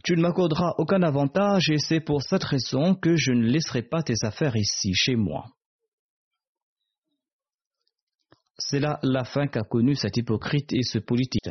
Tu 0.04 0.16
ne 0.16 0.22
m'accorderas 0.22 0.74
aucun 0.78 1.02
avantage 1.02 1.70
et 1.70 1.78
c'est 1.78 2.00
pour 2.00 2.22
cette 2.22 2.44
raison 2.44 2.94
que 2.94 3.16
je 3.16 3.32
ne 3.32 3.46
laisserai 3.46 3.82
pas 3.82 4.02
tes 4.02 4.14
affaires 4.22 4.56
ici, 4.56 4.92
chez 4.94 5.16
moi. 5.16 5.46
C'est 8.58 8.80
là 8.80 8.98
la 9.02 9.24
fin 9.24 9.46
qu'a 9.46 9.62
connue 9.62 9.94
cet 9.94 10.16
hypocrite 10.16 10.72
et 10.72 10.82
ce 10.82 10.98
politique. 10.98 11.50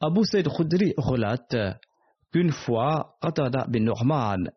Abu 0.00 0.24
Said 0.24 0.48
Khudri 0.48 0.92
relate 0.96 1.56
qu'une 2.32 2.52
fois, 2.52 3.16
Qatada 3.22 3.66
bin 3.68 3.84
Norman 3.84 4.50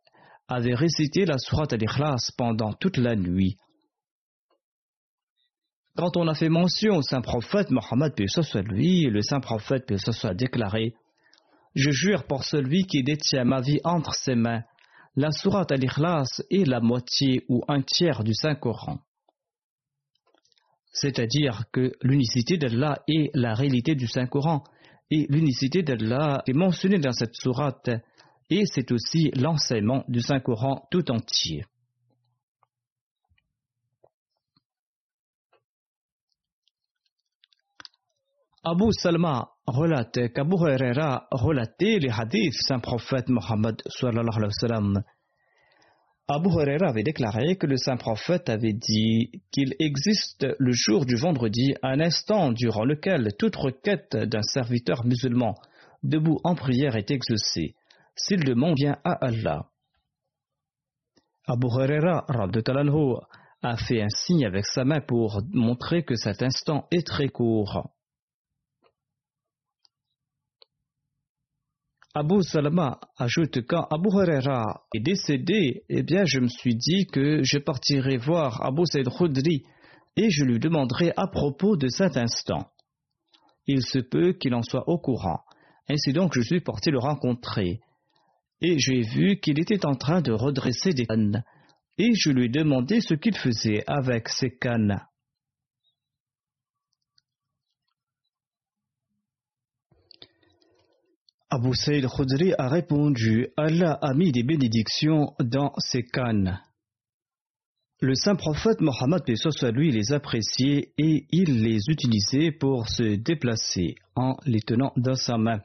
avait 0.52 0.76
récité 0.76 1.26
la 1.26 1.38
sourate 1.38 1.74
al-Ikhlas 1.74 2.32
pendant 2.38 2.74
toute 2.74 2.98
la 2.98 3.16
nuit. 3.16 3.58
Quand 5.96 6.16
on 6.18 6.28
a 6.28 6.34
fait 6.34 6.50
mention 6.50 6.98
au 6.98 7.02
saint 7.02 7.22
prophète 7.22 7.70
Mohammed, 7.70 8.14
ce 8.28 8.42
soit 8.42 8.62
lui, 8.62 9.04
le 9.04 9.22
saint 9.22 9.40
prophète, 9.40 9.98
ce 9.98 10.12
soit 10.12 10.34
déclaré 10.34 10.94
Je 11.76 11.92
jure 11.92 12.26
pour 12.26 12.44
celui 12.44 12.86
qui 12.86 13.04
détient 13.04 13.44
ma 13.44 13.62
vie 13.62 13.80
entre 13.84 14.14
ses 14.14 14.36
mains, 14.36 14.64
la 15.16 15.32
sourate 15.32 15.72
al-Ikhlas 15.72 16.42
est 16.50 16.66
la 16.66 16.80
moitié 16.80 17.44
ou 17.50 17.64
un 17.68 17.82
tiers 17.82 18.24
du 18.24 18.34
Saint-Coran. 18.34 19.00
C'est-à-dire 20.94 21.64
que 21.72 21.92
l'unicité 22.02 22.58
d'Allah 22.58 23.02
est 23.08 23.32
la 23.34 23.54
réalité 23.54 23.96
du 23.96 24.08
Saint-Coran, 24.08 24.64
et 25.10 25.26
l'unicité 25.30 25.84
d'Allah 25.84 26.42
est 26.48 26.54
mentionnée 26.54 27.00
dans 27.00 27.12
cette 27.12 27.36
sourate 27.36 27.90
et 28.52 28.66
c'est 28.66 28.92
aussi 28.92 29.32
l'enseignement 29.32 30.04
du 30.10 30.20
Saint-Coran 30.20 30.86
tout 30.92 31.10
entier. 31.10 31.64
Abu 38.64 38.92
Salma 38.92 39.50
relate 39.66 40.34
qu'Abu 40.34 40.56
Huraira 40.56 41.28
relatait 41.32 41.98
les 41.98 42.12
hadiths 42.12 42.52
du 42.52 42.58
Saint-Prophète 42.60 43.30
Mohammed 43.30 43.82
Abu 46.28 46.50
Huraira 46.50 46.90
avait 46.90 47.04
déclaré 47.04 47.56
que 47.56 47.66
le 47.66 47.78
Saint-Prophète 47.78 48.50
avait 48.50 48.74
dit 48.74 49.42
qu'il 49.52 49.74
existe 49.80 50.46
le 50.60 50.72
jour 50.74 51.06
du 51.06 51.16
vendredi 51.16 51.74
un 51.82 52.00
instant 52.02 52.52
durant 52.52 52.86
lequel 52.86 53.34
toute 53.40 53.56
requête 53.56 54.16
d'un 54.16 54.44
serviteur 54.44 55.06
musulman 55.06 55.56
debout 56.04 56.40
en 56.44 56.54
prière 56.54 56.96
est 56.96 57.10
exaucée 57.10 57.76
s'il 58.26 58.44
demande 58.44 58.76
bien 58.76 58.98
à 59.04 59.14
Allah. 59.26 59.70
Abu 61.48 61.68
Huraira 61.68 62.26
a 63.64 63.78
fait 63.78 64.02
un 64.02 64.10
signe 64.10 64.46
avec 64.46 64.66
sa 64.66 64.84
main 64.84 65.02
pour 65.02 65.42
montrer 65.52 66.04
que 66.04 66.16
cet 66.16 66.42
instant 66.42 66.88
est 66.92 67.06
très 67.06 67.30
court. 67.30 67.90
Abu 72.14 72.44
Salama 72.44 73.00
ajoute 73.18 73.66
quand 73.68 73.88
Abu 73.90 74.10
Huraira 74.10 74.84
est 74.94 75.00
décédé, 75.00 75.84
eh 75.88 76.04
bien 76.04 76.26
je 76.26 76.40
me 76.40 76.48
suis 76.48 76.76
dit 76.76 77.08
que 77.08 77.42
je 77.44 77.58
partirai 77.58 78.18
voir 78.18 78.64
Abu 78.66 78.86
Said 78.86 79.08
Khudri 79.10 79.64
et 80.18 80.30
je 80.30 80.44
lui 80.44 80.60
demanderai 80.60 81.14
à 81.16 81.28
propos 81.28 81.78
de 81.78 81.88
cet 81.88 82.18
instant. 82.18 82.70
Il 83.66 83.82
se 83.82 84.00
peut 84.00 84.34
qu'il 84.34 84.54
en 84.54 84.62
soit 84.62 84.90
au 84.90 84.98
courant. 85.00 85.42
Ainsi 85.90 86.12
donc 86.12 86.34
je 86.36 86.42
suis 86.42 86.60
porté 86.60 86.92
le 86.92 87.00
rencontrer 87.00 87.80
et 88.62 88.78
j'ai 88.78 89.02
vu 89.02 89.40
qu'il 89.40 89.60
était 89.60 89.86
en 89.86 89.96
train 89.96 90.22
de 90.22 90.32
redresser 90.32 90.94
des 90.94 91.06
cannes, 91.06 91.44
et 91.98 92.14
je 92.14 92.30
lui 92.30 92.46
ai 92.46 92.50
demandé 92.50 93.02
ce 93.02 93.16
qu'il 93.16 93.36
faisait 93.36 93.84
avec 93.88 94.30
ces 94.30 94.52
cannes. 94.52 95.02
Abu 101.54 101.76
Saïd 101.76 102.08
Khudri 102.08 102.54
a 102.58 102.70
répondu 102.70 103.50
Allah 103.58 104.00
a 104.02 104.14
mis 104.14 104.32
des 104.32 104.44
bénédictions 104.44 105.34
dans 105.42 105.74
ses 105.80 106.04
cannes. 106.04 106.62
Le 108.00 108.16
saint 108.16 108.36
prophète 108.36 108.80
Mohammed 108.80 109.22
les 109.28 110.14
appréciait 110.14 110.94
et 110.98 111.26
il 111.30 111.62
les 111.62 111.82
utilisait 111.90 112.52
pour 112.52 112.88
se 112.88 113.16
déplacer 113.16 113.96
en 114.16 114.38
les 114.46 114.62
tenant 114.62 114.94
dans 114.96 115.16
sa 115.16 115.38
main. 115.38 115.60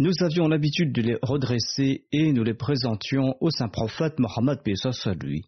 Nous 0.00 0.12
avions 0.20 0.46
l'habitude 0.46 0.92
de 0.92 1.02
les 1.02 1.18
redresser 1.22 2.04
et 2.12 2.30
nous 2.30 2.44
les 2.44 2.54
présentions 2.54 3.34
au 3.40 3.50
saint 3.50 3.66
prophète 3.66 4.20
Mohammed 4.20 4.60
soit 4.92 5.14
lui. 5.20 5.42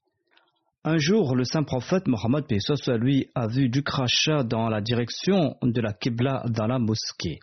Un 0.83 0.99
jour, 0.99 1.37
le 1.37 1.45
saint 1.45 1.63
prophète 1.63 2.09
Mohammed 2.09 2.47
soit 2.59 2.97
lui 2.97 3.29
a 3.37 3.47
vu 3.47 3.69
du 3.69 3.85
crachat 3.85 4.43
dans 4.43 4.69
la 4.69 4.81
direction 4.81 5.57
de 5.63 5.81
la 5.81 5.93
Qibla 5.93 6.43
dans 6.49 6.67
la 6.67 6.81
mosquée. 6.81 7.39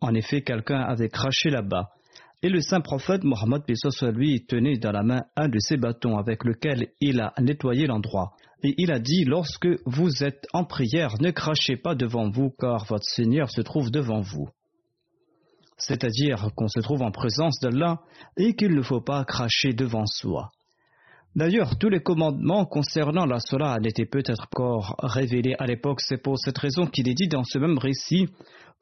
En 0.00 0.14
effet, 0.14 0.42
quelqu'un 0.42 0.80
avait 0.80 1.10
craché 1.10 1.48
là-bas. 1.48 1.90
Et 2.42 2.48
le 2.48 2.60
saint 2.60 2.80
prophète 2.80 3.22
Mohammed 3.22 3.62
lui 4.12 4.44
tenait 4.44 4.78
dans 4.78 4.90
la 4.90 5.04
main 5.04 5.22
un 5.36 5.48
de 5.48 5.60
ses 5.60 5.76
bâtons 5.76 6.18
avec 6.18 6.42
lequel 6.42 6.88
il 7.00 7.20
a 7.20 7.34
nettoyé 7.38 7.86
l'endroit. 7.86 8.32
Et 8.64 8.74
il 8.78 8.90
a 8.90 8.98
dit, 8.98 9.24
lorsque 9.24 9.68
vous 9.86 10.24
êtes 10.24 10.48
en 10.52 10.64
prière, 10.64 11.14
ne 11.20 11.30
crachez 11.30 11.76
pas 11.76 11.94
devant 11.94 12.30
vous, 12.30 12.50
car 12.58 12.84
votre 12.86 13.06
Seigneur 13.06 13.48
se 13.48 13.60
trouve 13.60 13.92
devant 13.92 14.22
vous 14.22 14.48
c'est-à-dire 15.86 16.50
qu'on 16.54 16.68
se 16.68 16.80
trouve 16.80 17.02
en 17.02 17.10
présence 17.10 17.58
d'Allah 17.60 18.00
et 18.36 18.54
qu'il 18.54 18.74
ne 18.74 18.82
faut 18.82 19.00
pas 19.00 19.24
cracher 19.24 19.72
devant 19.72 20.06
soi. 20.06 20.50
D'ailleurs, 21.34 21.76
tous 21.78 21.88
les 21.88 22.00
commandements 22.00 22.66
concernant 22.66 23.26
la 23.26 23.40
Salah 23.40 23.78
n'étaient 23.80 24.06
peut-être 24.06 24.46
encore 24.52 24.94
révélés 25.02 25.56
à 25.58 25.66
l'époque. 25.66 26.00
C'est 26.00 26.22
pour 26.22 26.38
cette 26.38 26.58
raison 26.58 26.86
qu'il 26.86 27.08
est 27.08 27.14
dit 27.14 27.26
dans 27.26 27.42
ce 27.42 27.58
même 27.58 27.78
récit 27.78 28.28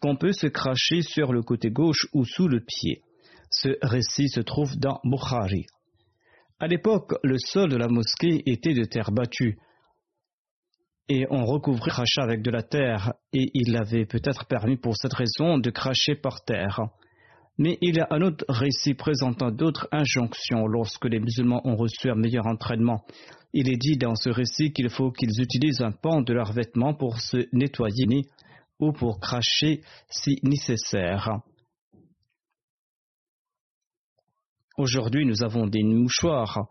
qu'on 0.03 0.17
peut 0.17 0.33
se 0.33 0.49
cracher 0.49 1.01
sur 1.01 1.33
le 1.33 1.43
côté 1.43 1.71
gauche 1.71 2.07
ou 2.13 2.25
sous 2.25 2.49
le 2.49 2.61
pied. 2.61 3.03
Ce 3.51 3.69
récit 3.83 4.29
se 4.29 4.41
trouve 4.41 4.77
dans 4.77 5.01
Bukhari. 5.05 5.67
À 6.59 6.67
l'époque, 6.67 7.15
le 7.23 7.39
sol 7.39 7.71
de 7.71 7.77
la 7.77 7.89
mosquée 7.89 8.43
était 8.45 8.75
de 8.75 8.85
terre 8.85 9.13
battue 9.13 9.59
et 11.11 11.27
on 11.29 11.45
recouvrait 11.45 11.91
crachat 11.91 12.23
avec 12.23 12.41
de 12.41 12.53
la 12.53 12.63
terre, 12.63 13.15
et 13.33 13.51
il 13.53 13.77
avait 13.77 14.07
peut-être 14.07 14.47
permis 14.47 14.77
pour 14.77 14.97
cette 14.97 15.13
raison 15.13 15.59
de 15.59 15.71
cracher 15.71 16.15
par 16.15 16.45
terre. 16.45 16.83
Mais 17.59 17.79
il 17.81 17.97
y 17.97 18.01
a 18.01 18.07
un 18.11 18.23
autre 18.23 18.45
récit 18.49 18.95
présentant 18.95 19.51
d'autres 19.51 19.89
injonctions 19.91 20.69
lorsque 20.69 21.07
les 21.07 21.19
musulmans 21.19 21.67
ont 21.67 21.75
reçu 21.75 22.09
un 22.11 22.15
meilleur 22.15 22.47
entraînement. 22.47 23.05
Il 23.53 23.69
est 23.69 23.77
dit 23.77 23.97
dans 23.97 24.15
ce 24.15 24.31
récit 24.31 24.73
qu'il 24.73 24.89
faut 24.89 25.11
qu'ils 25.11 25.43
utilisent 25.43 25.83
un 25.83 25.91
pan 25.91 26.23
de 26.23 26.33
leurs 26.33 26.53
vêtements 26.53 26.95
pour 26.95 27.19
se 27.19 27.39
nettoyer 27.53 28.27
ou 28.79 28.93
pour 28.93 29.19
cracher 29.19 29.81
si 30.11 30.39
nécessaire. 30.45 31.41
Aujourd'hui, 34.79 35.27
nous 35.27 35.43
avons 35.43 35.67
des 35.67 35.83
mouchoirs 35.83 36.69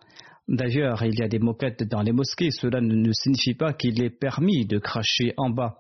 D'ailleurs, 0.50 1.04
il 1.04 1.14
y 1.14 1.22
a 1.22 1.28
des 1.28 1.38
moquettes 1.38 1.84
dans 1.84 2.02
les 2.02 2.12
mosquées, 2.12 2.50
cela 2.50 2.82
ne 2.82 3.12
signifie 3.14 3.54
pas 3.54 3.72
qu'il 3.72 4.02
est 4.02 4.10
permis 4.10 4.66
de 4.66 4.80
cracher 4.80 5.36
en 5.38 5.52
bas. 5.52 5.78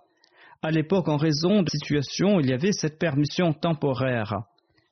À 0.61 0.69
l'époque, 0.69 1.07
en 1.07 1.17
raison 1.17 1.63
de 1.63 1.69
la 1.73 1.79
situation, 1.79 2.39
il 2.39 2.51
y 2.51 2.53
avait 2.53 2.71
cette 2.71 2.99
permission 2.99 3.51
temporaire. 3.51 4.43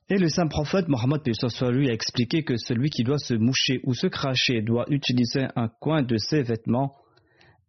Et 0.10 0.18
le 0.18 0.30
saint 0.30 0.48
prophète 0.48 0.88
Mohammed 0.88 1.22
lui 1.70 1.90
a 1.90 1.94
expliqué 1.94 2.44
que 2.44 2.58
celui 2.58 2.90
qui 2.90 3.04
doit 3.04 3.20
se 3.20 3.36
moucher 3.36 3.82
ou 3.84 3.94
se 3.94 4.08
cracher 4.08 4.64
doit 4.64 4.86
utiliser 4.90 5.46
un 5.56 5.68
coin 5.68 6.02
de 6.02 6.18
ses 6.18 6.42
vêtements 6.42 6.96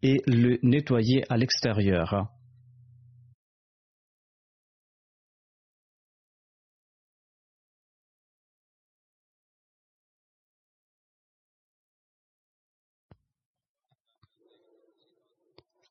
et 0.03 0.23
le 0.27 0.59
nettoyer 0.63 1.25
à 1.29 1.37
l'extérieur. 1.37 2.31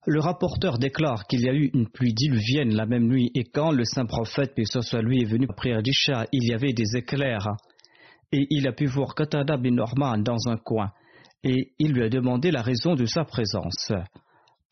Le 0.09 0.21
rapporteur 0.21 0.77
déclare 0.77 1.27
qu'il 1.27 1.41
y 1.41 1.49
a 1.49 1.53
eu 1.53 1.69
une 1.73 1.89
pluie 1.89 2.13
diluvienne 2.13 2.73
la 2.73 2.85
même 2.85 3.09
nuit 3.09 3.29
et 3.35 3.43
quand 3.43 3.71
le 3.71 3.83
saint 3.83 4.05
prophète, 4.05 4.53
puis 4.55 4.65
soit 4.65 5.01
lui, 5.01 5.21
est 5.21 5.25
venu 5.25 5.47
prier 5.47 5.81
d'Isha, 5.81 6.25
il 6.31 6.47
y 6.47 6.53
avait 6.53 6.71
des 6.71 6.95
éclairs. 6.95 7.57
Et 8.31 8.47
il 8.49 8.69
a 8.69 8.71
pu 8.71 8.85
voir 8.85 9.15
Qatada 9.15 9.57
bin 9.57 9.71
Norman 9.71 10.17
dans 10.19 10.37
un 10.47 10.55
coin 10.55 10.93
et 11.43 11.73
il 11.77 11.91
lui 11.91 12.03
a 12.03 12.09
demandé 12.09 12.51
la 12.51 12.61
raison 12.61 12.95
de 12.95 13.05
sa 13.05 13.25
présence. 13.25 13.91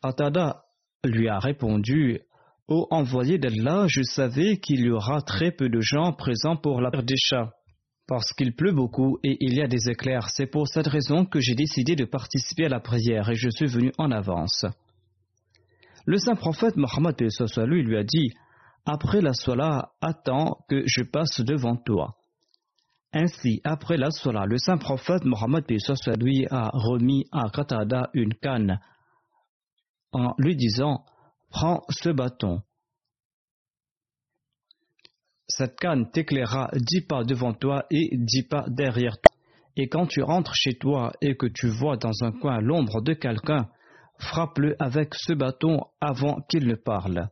Qatada 0.02 0.62
lui 1.04 1.28
a 1.28 1.38
répondu 1.38 2.20
Ô 2.66 2.86
envoyé 2.90 3.36
d'Allah, 3.36 3.84
je 3.88 4.02
savais 4.04 4.56
qu'il 4.56 4.86
y 4.86 4.90
aura 4.90 5.20
très 5.20 5.52
peu 5.52 5.68
de 5.68 5.80
gens 5.80 6.14
présents 6.14 6.56
pour 6.56 6.80
la 6.80 6.88
prière 6.90 7.04
d'Isha 7.04 7.52
parce 8.08 8.32
qu'il 8.32 8.56
pleut 8.56 8.72
beaucoup 8.72 9.18
et 9.22 9.36
il 9.40 9.54
y 9.54 9.60
a 9.60 9.68
des 9.68 9.90
éclairs. 9.90 10.30
C'est 10.30 10.46
pour 10.46 10.66
cette 10.66 10.86
raison 10.86 11.26
que 11.26 11.40
j'ai 11.40 11.54
décidé 11.54 11.94
de 11.94 12.06
participer 12.06 12.64
à 12.64 12.70
la 12.70 12.80
prière 12.80 13.28
et 13.28 13.34
je 13.34 13.50
suis 13.50 13.66
venu 13.66 13.92
en 13.98 14.10
avance. 14.10 14.64
Le 16.06 16.18
saint 16.18 16.36
prophète 16.36 16.76
Mohammed 16.76 17.16
lui 17.66 17.82
lui 17.82 17.96
a 17.96 18.04
dit 18.04 18.32
Après 18.84 19.20
la 19.20 19.32
sola, 19.32 19.90
attends 20.00 20.64
que 20.68 20.82
je 20.86 21.02
passe 21.02 21.40
devant 21.40 21.76
toi. 21.76 22.16
Ainsi, 23.12 23.60
après 23.64 23.96
la 23.96 24.12
sola, 24.12 24.46
le 24.46 24.56
saint 24.56 24.78
prophète 24.78 25.24
Mohammed 25.24 25.64
lui 25.68 26.46
a 26.48 26.70
remis 26.72 27.26
à 27.32 27.50
Qatada 27.52 28.10
une 28.14 28.34
canne 28.34 28.78
en 30.12 30.32
lui 30.38 30.54
disant 30.54 31.04
Prends 31.50 31.82
ce 31.88 32.10
bâton. 32.10 32.62
Cette 35.48 35.76
canne 35.76 36.10
t'éclairera 36.12 36.70
dix 36.74 37.02
pas 37.02 37.24
devant 37.24 37.52
toi 37.52 37.84
et 37.90 38.10
dix 38.12 38.44
pas 38.44 38.64
derrière 38.68 39.16
toi. 39.20 39.34
Et 39.76 39.88
quand 39.88 40.06
tu 40.06 40.22
rentres 40.22 40.54
chez 40.54 40.78
toi 40.78 41.12
et 41.20 41.36
que 41.36 41.46
tu 41.46 41.68
vois 41.68 41.96
dans 41.96 42.22
un 42.22 42.30
coin 42.32 42.60
l'ombre 42.60 43.02
de 43.02 43.12
quelqu'un, 43.12 43.68
frappe-le 44.18 44.76
avec 44.78 45.14
ce 45.14 45.32
bâton 45.32 45.80
avant 46.00 46.40
qu'il 46.48 46.66
ne 46.66 46.74
parle. 46.74 47.28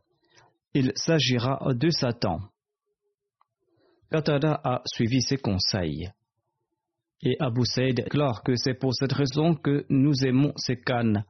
Il 0.73 0.91
s'agira 0.95 1.59
de 1.73 1.89
Satan. 1.89 2.39
Qatada 4.11 4.59
a 4.63 4.81
suivi 4.85 5.21
ses 5.21 5.37
conseils. 5.37 6.09
Et 7.21 7.37
Abu 7.39 7.65
Saïd 7.65 7.95
déclare 7.95 8.43
que 8.43 8.55
c'est 8.55 8.75
pour 8.75 8.93
cette 8.93 9.13
raison 9.13 9.55
que 9.55 9.85
nous 9.89 10.13
aimons 10.25 10.53
ces 10.57 10.79
cannes. 10.79 11.23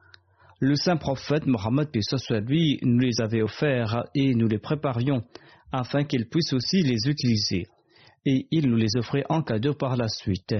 Le 0.60 0.74
saint 0.74 0.96
prophète 0.96 1.46
Mohammed 1.46 1.88
lui 2.46 2.78
nous 2.82 2.98
les 2.98 3.20
avait 3.20 3.42
offerts 3.42 4.04
et 4.14 4.34
nous 4.34 4.48
les 4.48 4.58
préparions 4.58 5.22
afin 5.72 6.04
qu'il 6.04 6.28
puisse 6.28 6.52
aussi 6.52 6.82
les 6.82 7.08
utiliser. 7.08 7.66
Et 8.24 8.46
il 8.50 8.68
nous 8.68 8.76
les 8.76 8.96
offrait 8.96 9.24
en 9.28 9.42
cadeau 9.42 9.74
par 9.74 9.96
la 9.96 10.08
suite. 10.08 10.54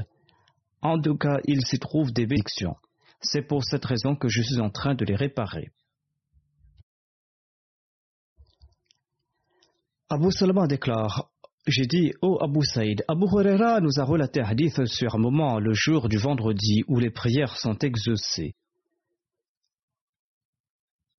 En 0.83 1.01
tout 1.01 1.17
cas, 1.17 1.39
il 1.45 1.65
s'y 1.67 1.79
trouve 1.79 2.13
des 2.13 2.27
bénédictions. 2.27 2.77
C'est 3.29 3.43
pour 3.43 3.65
cette 3.65 3.85
raison 3.85 4.15
que 4.15 4.29
je 4.29 4.43
suis 4.43 4.61
en 4.61 4.71
train 4.71 4.95
de 4.95 5.05
les 5.05 5.17
réparer. 5.17 5.71
Abu 10.09 10.31
Salama 10.31 10.69
déclare 10.69 11.31
J'ai 11.67 11.87
dit, 11.87 12.13
ô 12.23 12.39
Abu 12.41 12.65
Saïd, 12.65 13.05
Abu 13.09 13.25
Huraira 13.25 13.81
nous 13.81 13.99
a 13.99 14.05
relaté 14.05 14.41
un 14.41 14.45
hadith 14.45 14.85
sur 14.87 15.17
un 15.17 15.19
moment, 15.19 15.59
le 15.59 15.73
jour 15.75 16.09
du 16.09 16.17
vendredi, 16.17 16.85
où 16.87 17.01
les 17.01 17.11
prières 17.11 17.57
sont 17.57 17.77
exaucées. 17.79 18.55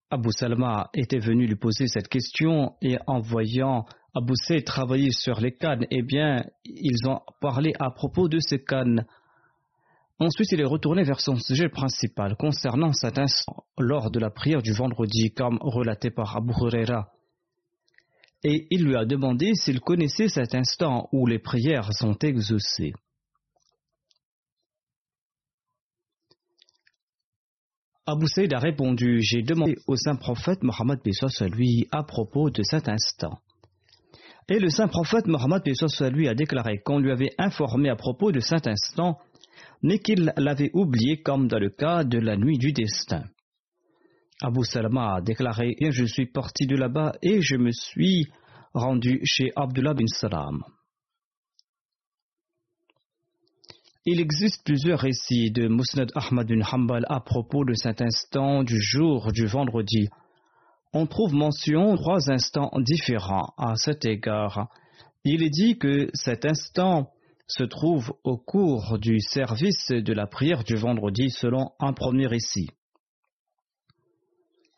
Abu 0.10 0.30
Salama 0.32 0.89
était 0.93 1.20
venu 1.20 1.46
lui 1.46 1.58
poser 1.58 1.88
cette 1.88 2.08
question 2.08 2.76
et 2.82 2.98
en 3.08 3.20
voyant 3.20 3.86
Abu 4.15 4.34
Saïd 4.36 4.63
travailler 4.63 5.12
sur 5.12 5.41
les 5.41 5.52
cannes, 5.52 5.86
eh 5.91 6.02
bien, 6.02 6.46
ils 6.63 7.10
ont 7.10 7.20
parlé 7.41 7.74
à 7.78 7.91
propos 7.91 8.30
de 8.30 8.39
ces 8.39 8.63
cannes. 8.63 9.06
Ensuite, 10.19 10.51
il 10.51 10.62
est 10.62 10.65
retourné 10.65 11.03
vers 11.03 11.19
son 11.19 11.36
sujet 11.36 11.69
principal 11.69 12.36
concernant 12.36 12.91
cet 12.91 13.19
instant 13.19 13.65
lors 13.77 14.10
de 14.10 14.19
la 14.19 14.32
prière 14.32 14.63
du 14.63 14.73
vendredi, 14.73 15.32
comme 15.32 15.60
relaté 15.62 16.10
par 16.10 16.36
Abu 16.36 16.53
Huraira. 16.53 17.12
Et 18.43 18.67
il 18.71 18.84
lui 18.84 18.95
a 18.95 19.06
demandé 19.06 19.53
s'il 19.53 19.80
connaissait 19.80 20.27
cet 20.27 20.56
instant 20.56 21.08
où 21.12 21.27
les 21.27 21.39
prières 21.39 21.93
sont 21.93 22.17
exaucées. 22.19 22.93
Abu 28.08 28.27
Saïd 28.27 28.53
a 28.53 28.60
répondu 28.60 29.21
J'ai 29.21 29.43
demandé 29.43 29.75
au 29.86 29.97
saint 29.97 30.15
prophète 30.15 30.63
Mohammed 30.63 30.99
à 31.91 31.97
à 31.97 32.03
propos 32.03 32.49
de 32.49 32.63
cet 32.63 32.88
instant. 32.88 33.39
Et 34.49 34.60
le 34.60 34.69
saint 34.69 34.88
prophète 34.88 35.27
Mohammed 35.27 35.62
lui 36.13 36.30
a 36.30 36.34
déclaré 36.34 36.80
qu'on 36.80 36.99
lui 36.99 37.12
avait 37.12 37.34
informé 37.38 37.89
à 37.89 37.97
propos 37.97 38.32
de 38.32 38.39
cet 38.39 38.65
instant 38.65 39.19
mais 39.82 40.00
qu'il 40.00 40.34
l'avait 40.38 40.72
oublié 40.74 41.22
comme 41.22 41.48
dans 41.48 41.60
le 41.60 41.70
cas 41.70 42.04
de 42.04 42.20
la 42.20 42.38
nuit 42.38 42.58
du 42.58 42.72
destin. 42.72 43.24
Abu 44.42 44.63
Salama 44.63 45.16
a 45.16 45.22
déclaré 45.22 45.76
Je 45.80 46.06
suis 46.06 46.28
parti 46.28 46.68
de 46.68 46.76
là-bas 46.76 47.13
et 47.22 47.42
je 47.42 47.56
me 47.56 47.72
suis 47.72 48.28
rendu 48.74 49.20
chez 49.24 49.52
Abdullah 49.56 49.94
bin 49.94 50.08
Salam. 50.08 50.63
Il 54.06 54.22
existe 54.22 54.63
plusieurs 54.63 55.00
récits 55.00 55.52
de 55.52 55.68
Musnad 55.68 56.12
Ahmad 56.16 56.48
bin 56.48 56.62
Hanbal 56.62 57.06
à 57.10 57.20
propos 57.20 57.66
de 57.66 57.74
cet 57.74 58.02
instant 58.02 58.63
du 58.63 58.80
jour 58.80 59.32
du 59.34 59.48
vendredi. 59.48 60.08
On 60.94 61.08
trouve 61.08 61.34
mention 61.34 61.96
trois 61.96 62.30
instants 62.32 62.72
différents 62.80 63.54
à 63.58 63.76
cet 63.76 64.06
égard. 64.06 64.70
Il 65.26 65.44
est 65.44 65.50
dit 65.50 65.78
que 65.78 66.10
cet 66.13 66.46
instant 66.46 67.10
se 67.47 67.63
trouve 67.63 68.13
au 68.23 68.38
cours 68.38 68.99
du 68.99 69.19
service 69.19 69.89
de 69.89 70.13
la 70.13 70.27
prière 70.27 70.63
du 70.63 70.75
vendredi 70.75 71.29
selon 71.29 71.71
un 71.79 71.93
premier 71.93 72.27
récit. 72.27 72.69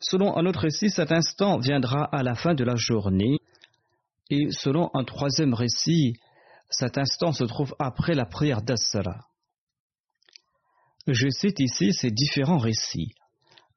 Selon 0.00 0.36
un 0.36 0.46
autre 0.46 0.60
récit, 0.60 0.88
cet 0.88 1.12
instant 1.12 1.58
viendra 1.58 2.04
à 2.04 2.22
la 2.22 2.34
fin 2.34 2.54
de 2.54 2.64
la 2.64 2.76
journée 2.76 3.38
et 4.30 4.50
selon 4.50 4.88
un 4.94 5.04
troisième 5.04 5.52
récit, 5.52 6.14
cet 6.70 6.96
instant 6.96 7.32
se 7.32 7.44
trouve 7.44 7.74
après 7.78 8.14
la 8.14 8.24
prière 8.24 8.62
d'Assara. 8.62 9.26
Je 11.06 11.28
cite 11.28 11.58
ici 11.58 11.92
ces 11.92 12.10
différents 12.10 12.58
récits. 12.58 13.12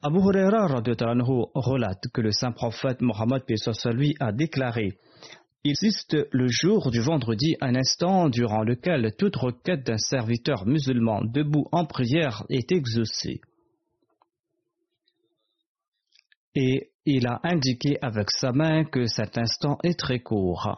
Abu 0.02 0.20
Huraira 0.20 0.68
relate 0.68 2.08
que 2.14 2.22
le 2.22 2.32
saint 2.32 2.52
prophète 2.52 3.02
Mohammed 3.02 3.44
lui 3.94 4.16
a 4.20 4.32
déclaré 4.32 4.98
il 5.66 5.72
existe 5.72 6.18
le 6.32 6.48
jour 6.50 6.92
du 6.92 7.00
vendredi 7.00 7.56
un 7.62 7.76
instant 7.76 8.28
durant 8.28 8.64
lequel 8.64 9.16
toute 9.18 9.38
requête 9.38 9.86
d'un 9.86 9.98
serviteur 9.98 10.66
musulman 10.66 11.22
debout 11.24 11.68
en 11.72 11.86
prière 11.86 12.44
est 12.50 12.70
exaucée. 12.74 13.40
Et 16.54 16.92
il 17.06 17.28
a 17.28 17.40
indiqué 17.44 17.98
avec 18.02 18.30
sa 18.30 18.52
main 18.52 18.84
que 18.84 19.06
cet 19.06 19.38
instant 19.38 19.78
est 19.84 19.98
très 19.98 20.20
court. 20.20 20.78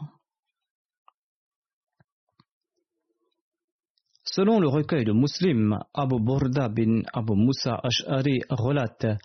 Selon 4.24 4.60
le 4.60 4.67
recueil 4.67 5.04
de 5.04 5.13
Muslim, 5.13 5.80
Abu 5.95 6.19
Burda 6.19 6.69
bin 6.69 7.02
Abu 7.12 7.34
Musa 7.36 7.80
Ash'ari 7.84 8.39
relate 8.50 9.17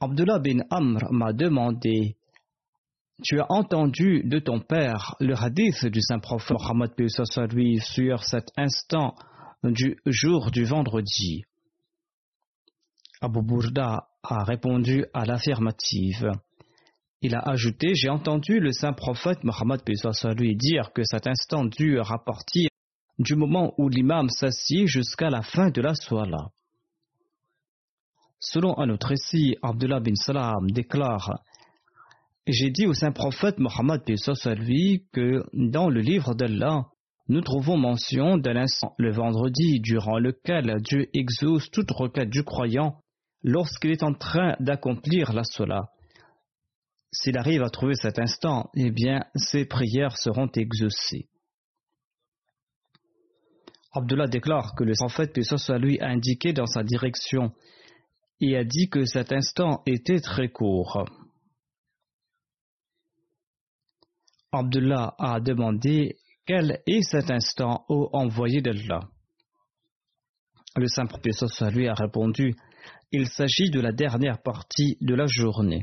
Abdullah 0.00 0.40
bin 0.40 0.60
Amr 0.70 1.12
m'a 1.12 1.32
demandé 1.32 2.16
tu 3.22 3.40
as 3.40 3.50
entendu 3.50 4.22
de 4.24 4.38
ton 4.38 4.60
père 4.60 5.14
le 5.20 5.34
hadith 5.34 5.86
du 5.86 6.00
saint 6.00 6.18
prophète 6.18 6.56
Mohammed 6.58 6.90
lui 7.52 7.80
sur 7.80 8.24
cet 8.24 8.48
instant 8.56 9.14
du 9.62 9.96
jour 10.06 10.50
du 10.50 10.64
vendredi. 10.64 11.44
Abu 13.20 13.42
Burda 13.42 14.08
a 14.22 14.44
répondu 14.44 15.04
à 15.12 15.24
l'affirmative. 15.24 16.30
Il 17.22 17.34
a 17.34 17.40
ajouté 17.40 17.94
J'ai 17.94 18.08
entendu 18.08 18.60
le 18.60 18.72
saint 18.72 18.94
prophète 18.94 19.44
Mohammed 19.44 19.80
lui 20.36 20.56
dire 20.56 20.92
que 20.94 21.02
cet 21.04 21.26
instant 21.26 21.64
dure 21.64 22.12
à 22.12 22.24
partir 22.24 22.68
du 23.18 23.36
moment 23.36 23.74
où 23.76 23.88
l'imam 23.88 24.30
s'assied 24.30 24.86
jusqu'à 24.86 25.28
la 25.28 25.42
fin 25.42 25.68
de 25.68 25.82
la 25.82 25.94
soirée. 25.94 26.30
Selon 28.38 28.78
un 28.78 28.88
autre 28.88 29.08
récit, 29.08 29.56
Abdullah 29.62 30.00
bin 30.00 30.14
Salam 30.14 30.70
déclare 30.70 31.42
j'ai 32.46 32.70
dit 32.70 32.86
au 32.86 32.94
saint 32.94 33.12
prophète 33.12 33.58
Mohammed 33.58 34.02
lui 34.56 35.06
que 35.12 35.44
dans 35.52 35.88
le 35.88 36.00
livre 36.00 36.34
d'Allah, 36.34 36.86
nous 37.28 37.42
trouvons 37.42 37.76
mention 37.76 38.38
d'un 38.38 38.56
instant 38.56 38.94
le 38.98 39.12
vendredi 39.12 39.80
durant 39.80 40.18
lequel 40.18 40.80
Dieu 40.82 41.08
exauce 41.14 41.70
toute 41.70 41.90
requête 41.90 42.30
du 42.30 42.42
croyant 42.42 43.00
lorsqu'il 43.42 43.92
est 43.92 44.02
en 44.02 44.14
train 44.14 44.56
d'accomplir 44.58 45.32
la 45.32 45.44
sola. 45.44 45.90
S'il 47.12 47.36
arrive 47.38 47.62
à 47.62 47.70
trouver 47.70 47.94
cet 47.94 48.18
instant, 48.18 48.70
eh 48.74 48.90
bien, 48.90 49.24
ses 49.34 49.64
prières 49.64 50.16
seront 50.16 50.50
exaucées. 50.54 51.28
Abdullah 53.92 54.28
déclare 54.28 54.74
que 54.76 54.84
le 54.84 54.94
prophète 54.96 55.36
lui 55.80 56.00
a 56.00 56.06
indiqué 56.06 56.52
dans 56.52 56.66
sa 56.66 56.84
direction 56.84 57.52
et 58.40 58.56
a 58.56 58.64
dit 58.64 58.88
que 58.88 59.04
cet 59.04 59.32
instant 59.32 59.82
était 59.86 60.20
très 60.20 60.48
court. 60.48 61.04
Abdullah 64.52 65.14
a 65.18 65.38
demandé 65.38 66.16
quel 66.44 66.80
est 66.86 67.02
cet 67.02 67.30
instant 67.30 67.84
au 67.88 68.10
envoyé 68.12 68.60
d'Allah. 68.60 69.08
Le 70.76 70.88
saint 70.88 71.06
professeur 71.06 71.70
lui 71.70 71.86
a 71.86 71.94
répondu 71.94 72.56
Il 73.12 73.28
s'agit 73.28 73.70
de 73.70 73.80
la 73.80 73.92
dernière 73.92 74.42
partie 74.42 74.96
de 75.00 75.14
la 75.14 75.26
journée, 75.26 75.82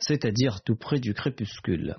c'est-à-dire 0.00 0.60
tout 0.62 0.74
près 0.74 0.98
du 0.98 1.14
crépuscule. 1.14 1.94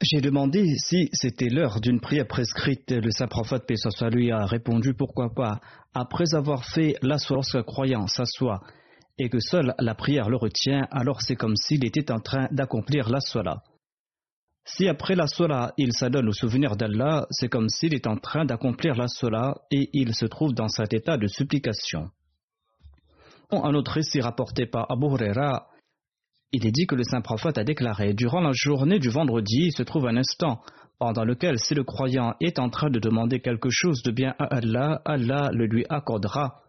J'ai 0.00 0.20
demandé 0.20 0.76
si 0.76 1.08
c'était 1.12 1.48
l'heure 1.48 1.80
d'une 1.80 2.00
prière 2.00 2.26
prescrite. 2.26 2.92
Le 2.92 3.10
saint 3.10 3.26
prophète 3.26 3.66
Pessoa 3.66 4.10
lui 4.10 4.30
a 4.30 4.46
répondu 4.46 4.94
pourquoi 4.94 5.34
pas, 5.34 5.60
après 5.94 6.34
avoir 6.34 6.64
fait 6.64 6.94
la 7.02 7.16
lorsque 7.28 7.62
croyant 7.62 8.06
s'assoit 8.06 8.60
et 9.18 9.28
que 9.28 9.40
seule 9.40 9.74
la 9.78 9.94
prière 9.94 10.28
le 10.28 10.36
retient, 10.36 10.86
alors 10.90 11.22
c'est 11.22 11.36
comme 11.36 11.56
s'il 11.56 11.84
était 11.84 12.12
en 12.12 12.20
train 12.20 12.48
d'accomplir 12.50 13.08
la 13.08 13.20
sola. 13.20 13.62
Si 14.66 14.88
après 14.88 15.14
la 15.14 15.26
sola, 15.26 15.74
il 15.76 15.92
s'adonne 15.92 16.28
au 16.28 16.32
souvenir 16.32 16.76
d'Allah, 16.76 17.26
c'est 17.30 17.48
comme 17.48 17.68
s'il 17.68 17.94
est 17.94 18.06
en 18.06 18.16
train 18.16 18.46
d'accomplir 18.46 18.94
la 18.94 19.08
sola 19.08 19.56
et 19.70 19.90
il 19.92 20.14
se 20.14 20.24
trouve 20.24 20.54
dans 20.54 20.68
cet 20.68 20.94
état 20.94 21.18
de 21.18 21.26
supplication. 21.26 22.10
Un 23.50 23.74
autre 23.74 23.92
récit 23.92 24.20
rapporté 24.20 24.66
par 24.66 24.90
Abu 24.90 25.06
Huraira, 25.06 25.68
il 26.50 26.66
est 26.66 26.72
dit 26.72 26.86
que 26.86 26.94
le 26.94 27.04
saint 27.04 27.20
prophète 27.20 27.58
a 27.58 27.64
déclaré 27.64 28.14
Durant 28.14 28.40
la 28.40 28.52
journée 28.52 28.98
du 28.98 29.10
vendredi 29.10 29.70
se 29.70 29.82
trouve 29.82 30.06
un 30.06 30.16
instant 30.16 30.60
pendant 30.98 31.24
lequel, 31.24 31.58
si 31.58 31.74
le 31.74 31.84
croyant 31.84 32.34
est 32.40 32.58
en 32.58 32.70
train 32.70 32.90
de 32.90 33.00
demander 33.00 33.40
quelque 33.40 33.68
chose 33.70 34.02
de 34.02 34.12
bien 34.12 34.34
à 34.38 34.44
Allah, 34.44 35.02
Allah 35.04 35.50
le 35.52 35.66
lui 35.66 35.84
accordera. 35.90 36.62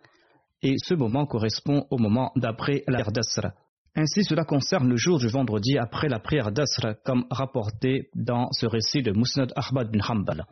Et 0.62 0.76
ce 0.78 0.96
moment 0.96 1.26
correspond 1.26 1.86
au 1.92 1.98
moment 1.98 2.32
d'après 2.36 2.84
la 2.88 3.04
prière 3.04 3.12
d'Asr. 3.12 3.52
Ainsi, 3.98 4.26
cela 4.26 4.44
concerne 4.44 4.90
le 4.90 4.98
jour 4.98 5.20
du 5.20 5.28
vendredi 5.28 5.78
après 5.78 6.10
la 6.10 6.20
prière 6.20 6.52
d'Asr, 6.52 6.96
comme 7.06 7.26
rapporté 7.32 8.10
dans 8.14 8.50
ce 8.52 8.66
récit 8.66 9.02
de 9.02 9.12
Musnad 9.12 9.54
Ahmad 9.56 9.90
bin 9.90 10.02
Hanbal. 10.06 10.46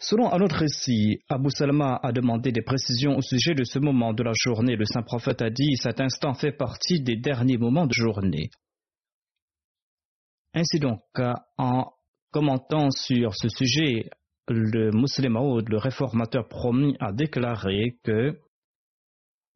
Selon 0.00 0.32
un 0.32 0.40
autre 0.40 0.56
récit, 0.56 1.20
Abu 1.28 1.50
Salma 1.50 2.00
a 2.02 2.10
demandé 2.10 2.50
des 2.50 2.62
précisions 2.62 3.16
au 3.16 3.22
sujet 3.22 3.54
de 3.54 3.62
ce 3.62 3.78
moment 3.78 4.12
de 4.12 4.24
la 4.24 4.32
journée. 4.34 4.74
Le 4.74 4.84
saint 4.84 5.02
prophète 5.02 5.40
a 5.40 5.50
dit 5.50 5.76
Cet 5.76 6.00
instant 6.00 6.34
fait 6.34 6.52
partie 6.52 7.00
des 7.00 7.16
derniers 7.16 7.58
moments 7.58 7.86
de 7.86 7.92
journée. 7.92 8.50
Ainsi 10.52 10.80
donc, 10.80 11.00
en 11.56 11.92
commentant 12.32 12.90
sur 12.90 13.34
ce 13.34 13.48
sujet, 13.48 14.10
le 14.48 14.90
musulman 14.90 15.58
le 15.66 15.78
réformateur 15.78 16.48
promis, 16.48 16.96
a 16.98 17.12
déclaré 17.12 17.96
que 18.02 18.36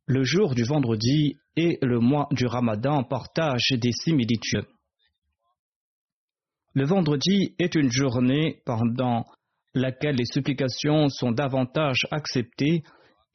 le 0.08 0.24
jour 0.24 0.54
du 0.54 0.64
vendredi 0.64 1.36
et 1.54 1.78
le 1.82 2.00
mois 2.00 2.28
du 2.32 2.46
ramadan 2.46 3.04
partagent 3.04 3.74
des 3.78 3.92
similitudes. 3.92 4.66
Le 6.74 6.86
vendredi 6.86 7.54
est 7.58 7.74
une 7.74 7.90
journée 7.90 8.62
pendant 8.64 9.26
laquelle 9.74 10.16
les 10.16 10.24
supplications 10.24 11.10
sont 11.10 11.32
davantage 11.32 12.06
acceptées 12.10 12.82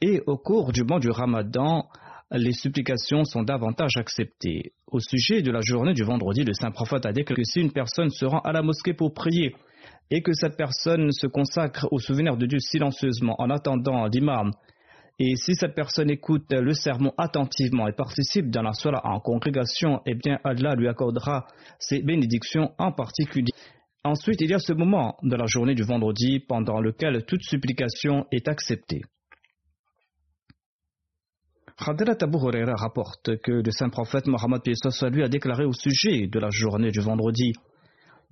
et 0.01 0.21
au 0.25 0.37
cours 0.37 0.71
du 0.71 0.83
mois 0.83 0.99
du 0.99 1.09
Ramadan, 1.09 1.87
les 2.31 2.51
supplications 2.51 3.23
sont 3.23 3.43
davantage 3.43 3.95
acceptées. 3.95 4.73
Au 4.87 4.99
sujet 4.99 5.41
de 5.41 5.51
la 5.51 5.61
journée 5.61 5.93
du 5.93 6.03
vendredi, 6.03 6.43
le 6.43 6.53
saint 6.53 6.71
prophète 6.71 7.05
a 7.05 7.13
déclaré 7.13 7.41
que 7.41 7.49
si 7.49 7.61
une 7.61 7.71
personne 7.71 8.09
se 8.09 8.25
rend 8.25 8.39
à 8.39 8.51
la 8.51 8.63
mosquée 8.63 8.93
pour 8.93 9.13
prier 9.13 9.55
et 10.09 10.21
que 10.21 10.33
cette 10.33 10.57
personne 10.57 11.11
se 11.11 11.27
consacre 11.27 11.87
au 11.91 11.99
souvenir 11.99 12.35
de 12.35 12.45
Dieu 12.47 12.59
silencieusement 12.59 13.35
en 13.39 13.49
attendant 13.49 14.07
l'imam, 14.07 14.51
et 15.19 15.35
si 15.35 15.53
cette 15.53 15.75
personne 15.75 16.09
écoute 16.09 16.51
le 16.51 16.73
sermon 16.73 17.13
attentivement 17.17 17.87
et 17.87 17.93
participe 17.93 18.49
dans 18.49 18.63
la 18.63 18.73
soirée 18.73 18.99
en 19.03 19.19
congrégation, 19.19 20.01
eh 20.05 20.15
bien 20.15 20.39
Allah 20.43 20.75
lui 20.75 20.87
accordera 20.87 21.45
ses 21.79 22.01
bénédictions 22.01 22.71
en 22.79 22.91
particulier. 22.91 23.51
Ensuite, 24.03 24.41
il 24.41 24.49
y 24.49 24.53
a 24.53 24.59
ce 24.59 24.73
moment 24.73 25.15
de 25.21 25.35
la 25.35 25.45
journée 25.45 25.75
du 25.75 25.83
vendredi 25.83 26.39
pendant 26.39 26.81
lequel 26.81 27.23
toute 27.25 27.43
supplication 27.43 28.25
est 28.31 28.47
acceptée. 28.47 29.01
Khadrat 31.77 32.17
Abu 32.21 32.37
Huraira 32.37 32.75
rapporte 32.75 33.37
que 33.37 33.51
le 33.51 33.71
saint 33.71 33.89
prophète 33.89 34.27
Mohammed 34.27 34.61
lui 35.11 35.23
a 35.23 35.27
déclaré 35.27 35.65
au 35.65 35.73
sujet 35.73 36.27
de 36.27 36.39
la 36.39 36.49
journée 36.49 36.91
du 36.91 36.99
vendredi 36.99 37.53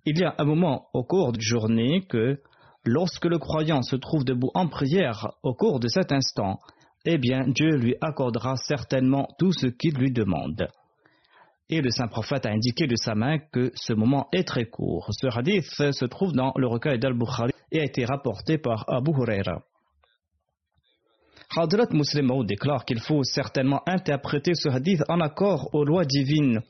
Il 0.05 0.19
y 0.19 0.23
a 0.23 0.36
un 0.38 0.45
moment 0.45 0.88
au 0.93 1.03
cours 1.03 1.32
de 1.32 1.38
la 1.38 1.43
journée 1.43 2.05
que, 2.07 2.39
lorsque 2.86 3.25
le 3.25 3.38
croyant 3.38 3.82
se 3.82 3.95
trouve 3.95 4.23
debout 4.23 4.51
en 4.53 4.67
prière 4.67 5.34
au 5.43 5.53
cours 5.53 5.79
de 5.79 5.88
cet 5.88 6.11
instant, 6.11 6.59
eh 7.05 7.17
bien 7.17 7.45
Dieu 7.47 7.75
lui 7.77 7.95
accordera 8.01 8.55
certainement 8.57 9.27
tout 9.38 9.51
ce 9.51 9.67
qu'il 9.67 9.95
lui 9.95 10.11
demande 10.11 10.69
et 11.71 11.82
le 11.82 11.89
saint 11.89 12.07
prophète 12.07 12.45
a 12.45 12.51
indiqué 12.51 12.86
de 12.86 12.95
sa 12.97 13.15
main 13.15 13.39
que 13.39 13.71
ce 13.75 13.93
moment 13.93 14.27
est 14.34 14.43
très 14.43 14.65
court. 14.65 15.09
Ce 15.11 15.27
hadith 15.27 15.63
se 15.63 16.05
trouve 16.05 16.34
dans 16.34 16.51
le 16.57 16.67
recueil 16.67 16.99
d'Al-Bukhari 16.99 17.53
et 17.71 17.79
a 17.79 17.86
été 17.86 18.03
rapporté 18.03 18.57
par 18.57 18.84
Abu 18.89 19.11
Huraira. 19.11 19.63
Hadrat 21.55 21.88
Muslim 21.91 22.45
déclare 22.45 22.86
qu'il 22.86 22.99
faut 22.99 23.23
certainement 23.23 23.82
interpréter 23.88 24.53
ce 24.53 24.69
hadith 24.69 25.03
en 25.07 25.21
accord 25.21 25.73
aux 25.73 25.86
lois 25.86 26.05
divines. 26.05 26.61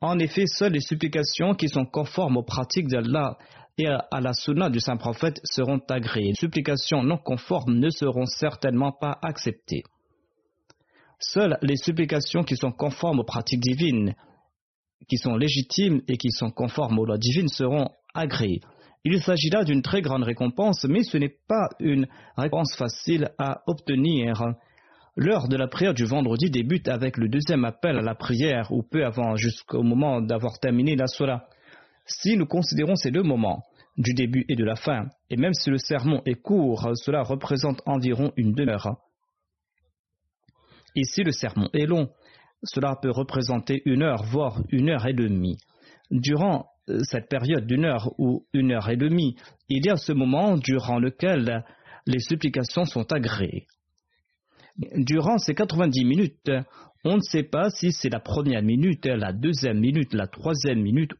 En 0.00 0.18
effet, 0.18 0.46
seules 0.46 0.72
les 0.72 0.80
supplications 0.80 1.54
qui 1.54 1.68
sont 1.68 1.84
conformes 1.84 2.38
aux 2.38 2.42
pratiques 2.42 2.88
d'Allah 2.88 3.36
et 3.78 3.86
à 3.86 4.20
la 4.20 4.32
sunna 4.32 4.70
du 4.70 4.80
saint 4.80 4.96
prophète 4.96 5.40
seront 5.44 5.80
agréées. 5.88 6.28
Les 6.28 6.34
supplications 6.34 7.02
non 7.02 7.18
conformes 7.18 7.78
ne 7.78 7.90
seront 7.90 8.26
certainement 8.26 8.92
pas 8.92 9.18
acceptées. 9.22 9.82
Seules 11.18 11.58
les 11.62 11.76
supplications 11.76 12.42
qui 12.42 12.56
sont 12.56 12.72
conformes 12.72 13.20
aux 13.20 13.24
pratiques 13.24 13.60
divines 13.60 14.14
qui 15.10 15.16
sont 15.16 15.36
légitimes 15.36 16.00
et 16.08 16.16
qui 16.16 16.30
sont 16.30 16.50
conformes 16.50 16.98
aux 16.98 17.04
lois 17.04 17.18
divines 17.18 17.48
seront 17.48 17.88
agréés. 18.14 18.60
Il 19.04 19.20
s'agit 19.22 19.50
là 19.50 19.64
d'une 19.64 19.82
très 19.82 20.02
grande 20.02 20.22
récompense, 20.22 20.84
mais 20.84 21.02
ce 21.02 21.16
n'est 21.16 21.34
pas 21.48 21.68
une 21.80 22.06
réponse 22.36 22.76
facile 22.76 23.30
à 23.38 23.62
obtenir. 23.66 24.40
L'heure 25.16 25.48
de 25.48 25.56
la 25.56 25.66
prière 25.66 25.94
du 25.94 26.04
vendredi 26.04 26.50
débute 26.50 26.86
avec 26.88 27.16
le 27.16 27.28
deuxième 27.28 27.64
appel 27.64 27.98
à 27.98 28.02
la 28.02 28.14
prière, 28.14 28.70
ou 28.70 28.82
peu 28.82 29.04
avant, 29.04 29.36
jusqu'au 29.36 29.82
moment 29.82 30.20
d'avoir 30.20 30.60
terminé 30.60 30.96
la 30.96 31.06
sola. 31.06 31.46
Si 32.12 32.36
nous 32.36 32.46
considérons 32.46 32.96
ces 32.96 33.12
deux 33.12 33.22
moments, 33.22 33.62
du 33.96 34.14
début 34.14 34.44
et 34.48 34.56
de 34.56 34.64
la 34.64 34.76
fin, 34.76 35.08
et 35.30 35.36
même 35.36 35.54
si 35.54 35.70
le 35.70 35.78
sermon 35.78 36.22
est 36.26 36.40
court, 36.40 36.90
cela 36.94 37.22
représente 37.22 37.82
environ 37.86 38.32
une 38.36 38.52
demi-heure. 38.52 38.96
Ici, 40.96 41.22
le 41.22 41.32
sermon 41.32 41.68
est 41.72 41.86
long, 41.86 42.10
cela 42.64 42.96
peut 43.00 43.10
représenter 43.10 43.82
une 43.84 44.02
heure, 44.02 44.24
voire 44.24 44.62
une 44.70 44.90
heure 44.90 45.06
et 45.06 45.12
demie. 45.12 45.58
Durant 46.10 46.66
euh, 46.88 46.98
cette 47.04 47.28
période 47.28 47.66
d'une 47.66 47.84
heure 47.84 48.12
ou 48.18 48.44
une 48.52 48.72
heure 48.72 48.88
et 48.88 48.96
demie, 48.96 49.36
il 49.68 49.86
y 49.86 49.90
a 49.90 49.96
ce 49.96 50.12
moment 50.12 50.56
durant 50.56 50.98
lequel 50.98 51.64
les 52.06 52.18
supplications 52.18 52.86
sont 52.86 53.12
agréées. 53.12 53.66
Durant 54.96 55.38
ces 55.38 55.54
90 55.54 56.04
minutes, 56.04 56.50
on 57.04 57.16
ne 57.16 57.22
sait 57.22 57.44
pas 57.44 57.70
si 57.70 57.92
c'est 57.92 58.08
la 58.08 58.20
première 58.20 58.62
minute, 58.62 59.06
la 59.06 59.32
deuxième 59.32 59.78
minute, 59.78 60.12
la 60.12 60.26
troisième 60.26 60.80
minute 60.80 61.12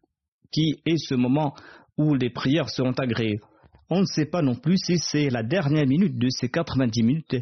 qui 0.50 0.80
est 0.86 0.98
ce 0.98 1.14
moment 1.14 1.54
où 1.96 2.14
les 2.14 2.30
prières 2.30 2.70
seront 2.70 2.92
agréées. 2.92 3.40
On 3.88 4.00
ne 4.00 4.06
sait 4.06 4.26
pas 4.26 4.42
non 4.42 4.54
plus 4.54 4.76
si 4.78 4.98
c'est 4.98 5.30
la 5.30 5.42
dernière 5.42 5.86
minute 5.86 6.16
de 6.16 6.28
ces 6.30 6.48
90 6.48 7.02
minutes 7.02 7.36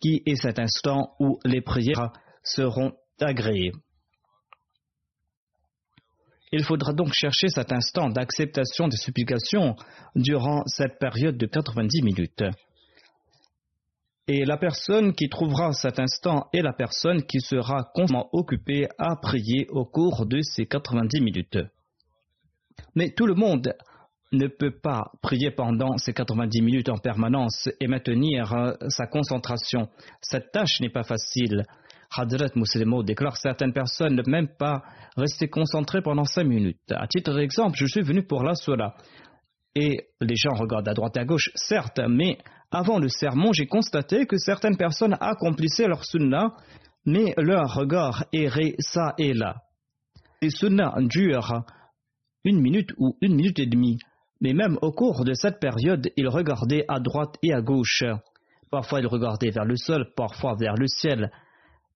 qui 0.00 0.22
est 0.26 0.36
cet 0.36 0.58
instant 0.58 1.14
où 1.18 1.38
les 1.44 1.62
prières 1.62 2.12
seront 2.42 2.92
agréé. 3.20 3.72
Il 6.52 6.62
faudra 6.62 6.92
donc 6.92 7.12
chercher 7.12 7.48
cet 7.48 7.72
instant 7.72 8.10
d'acceptation 8.10 8.86
des 8.86 8.96
supplications 8.96 9.74
durant 10.14 10.62
cette 10.66 10.98
période 11.00 11.36
de 11.36 11.46
90 11.46 12.02
minutes. 12.02 12.44
Et 14.28 14.44
la 14.44 14.56
personne 14.56 15.14
qui 15.14 15.28
trouvera 15.28 15.72
cet 15.72 15.98
instant 15.98 16.48
est 16.52 16.62
la 16.62 16.72
personne 16.72 17.24
qui 17.24 17.40
sera 17.40 17.90
constamment 17.94 18.28
occupée 18.32 18.88
à 18.98 19.16
prier 19.16 19.66
au 19.70 19.84
cours 19.84 20.26
de 20.26 20.40
ces 20.42 20.66
90 20.66 21.20
minutes. 21.20 21.58
Mais 22.94 23.10
tout 23.10 23.26
le 23.26 23.34
monde 23.34 23.74
ne 24.32 24.46
peut 24.48 24.74
pas 24.82 25.12
prier 25.22 25.50
pendant 25.50 25.96
ces 25.96 26.12
90 26.12 26.62
minutes 26.62 26.88
en 26.88 26.98
permanence 26.98 27.68
et 27.80 27.86
maintenir 27.86 28.52
euh, 28.52 28.72
sa 28.88 29.06
concentration. 29.06 29.88
Cette 30.20 30.50
tâche 30.52 30.80
n'est 30.80 30.90
pas 30.90 31.04
facile. 31.04 31.64
Hadrat 32.16 32.50
Muslimo 32.54 33.02
déclare 33.02 33.36
certaines 33.36 33.72
personnes 33.72 34.14
ne 34.14 34.22
peuvent 34.22 34.30
même 34.30 34.48
pas 34.58 34.82
rester 35.16 35.48
concentrées 35.48 36.02
pendant 36.02 36.24
cinq 36.24 36.44
minutes. 36.44 36.78
À 36.90 37.06
titre 37.06 37.34
d'exemple, 37.34 37.76
je 37.76 37.86
suis 37.86 38.02
venu 38.02 38.22
pour 38.22 38.42
la 38.44 38.54
sola. 38.54 38.94
Et 39.74 40.08
les 40.20 40.36
gens 40.36 40.54
regardent 40.54 40.88
à 40.88 40.94
droite 40.94 41.16
et 41.16 41.20
à 41.20 41.24
gauche, 41.24 41.50
certes, 41.56 42.00
mais 42.08 42.38
avant 42.70 42.98
le 42.98 43.08
sermon, 43.08 43.52
j'ai 43.52 43.66
constaté 43.66 44.26
que 44.26 44.36
certaines 44.36 44.76
personnes 44.76 45.16
accomplissaient 45.20 45.88
leur 45.88 46.04
sunnah, 46.04 46.54
mais 47.04 47.34
leur 47.36 47.74
regard 47.74 48.24
errait 48.32 48.76
ça 48.78 49.14
et 49.18 49.32
là. 49.32 49.56
Les 50.40 50.50
sunnahs 50.50 50.94
durent 51.00 51.64
une 52.44 52.60
minute 52.60 52.90
ou 52.98 53.16
une 53.20 53.34
minute 53.34 53.58
et 53.58 53.66
demie, 53.66 53.98
mais 54.40 54.52
même 54.52 54.78
au 54.82 54.92
cours 54.92 55.24
de 55.24 55.34
cette 55.34 55.60
période, 55.60 56.10
ils 56.16 56.28
regardaient 56.28 56.84
à 56.88 57.00
droite 57.00 57.36
et 57.42 57.52
à 57.52 57.60
gauche. 57.60 58.04
Parfois 58.70 59.00
ils 59.00 59.06
regardaient 59.06 59.50
vers 59.50 59.64
le 59.64 59.76
sol, 59.76 60.12
parfois 60.16 60.54
vers 60.58 60.74
le 60.74 60.86
ciel 60.86 61.30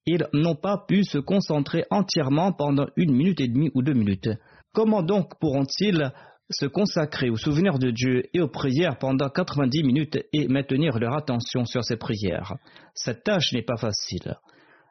ils 0.09 0.27
n'ont 0.33 0.55
pas 0.55 0.79
pu 0.89 1.05
se 1.05 1.19
concentrer 1.19 1.85
entièrement 1.91 2.53
pendant 2.53 2.87
une 2.97 3.15
minute 3.15 3.41
et 3.43 3.49
demie 3.49 3.71
ou 3.75 3.83
deux 3.83 3.93
minutes. 3.93 4.31
Comment 4.73 5.03
donc 5.03 5.39
pourront-ils 5.39 6.13
se 6.51 6.65
consacrer 6.65 7.29
au 7.29 7.37
souvenir 7.37 7.79
de 7.79 7.91
Dieu 7.91 8.23
et 8.33 8.41
aux 8.41 8.49
prières 8.49 8.97
pendant 8.97 9.29
90 9.29 9.83
minutes 9.83 10.19
et 10.33 10.49
maintenir 10.49 10.99
leur 10.99 11.15
attention 11.15 11.67
sur 11.67 11.85
ces 11.85 11.99
prières? 11.99 12.55
Cette 12.95 13.23
tâche 13.23 13.53
n'est 13.53 13.65
pas 13.65 13.77
facile. 13.77 14.37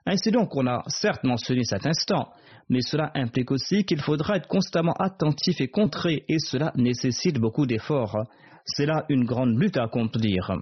Ainsi 0.09 0.31
donc, 0.31 0.55
on 0.55 0.65
a 0.67 0.83
certes 0.87 1.25
mentionné 1.25 1.65
cet 1.65 1.85
instant, 1.85 2.29
mais 2.69 2.79
cela 2.79 3.11
implique 3.13 3.51
aussi 3.51 3.83
qu'il 3.83 3.99
faudra 3.99 4.37
être 4.37 4.47
constamment 4.47 4.93
attentif 4.93 5.59
et 5.59 5.67
contré, 5.67 6.23
et 6.29 6.39
cela 6.39 6.71
nécessite 6.77 7.37
beaucoup 7.39 7.65
d'efforts. 7.65 8.17
C'est 8.63 8.85
là 8.85 9.03
une 9.09 9.25
grande 9.25 9.59
lutte 9.59 9.75
à 9.75 9.83
accomplir. 9.83 10.53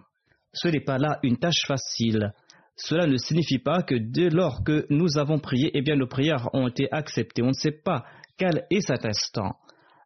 Ce 0.52 0.68
n'est 0.68 0.84
pas 0.84 0.98
là 0.98 1.20
une 1.22 1.38
tâche 1.38 1.62
facile. 1.68 2.34
Cela 2.76 3.06
ne 3.06 3.18
signifie 3.18 3.60
pas 3.60 3.84
que 3.84 3.94
dès 3.94 4.32
lors 4.32 4.64
que 4.64 4.88
nous 4.90 5.20
avons 5.20 5.38
prié, 5.38 5.70
eh 5.76 5.84
bien 5.84 5.96
nos 5.96 6.08
prières 6.08 6.50
ont 6.54 6.68
été 6.68 6.92
acceptées. 6.92 7.44
On 7.44 7.50
ne 7.50 7.54
sait 7.54 7.80
pas 7.84 8.04
quel 8.38 8.66
est 8.72 8.82
cet 8.82 9.06
instant. 9.06 9.58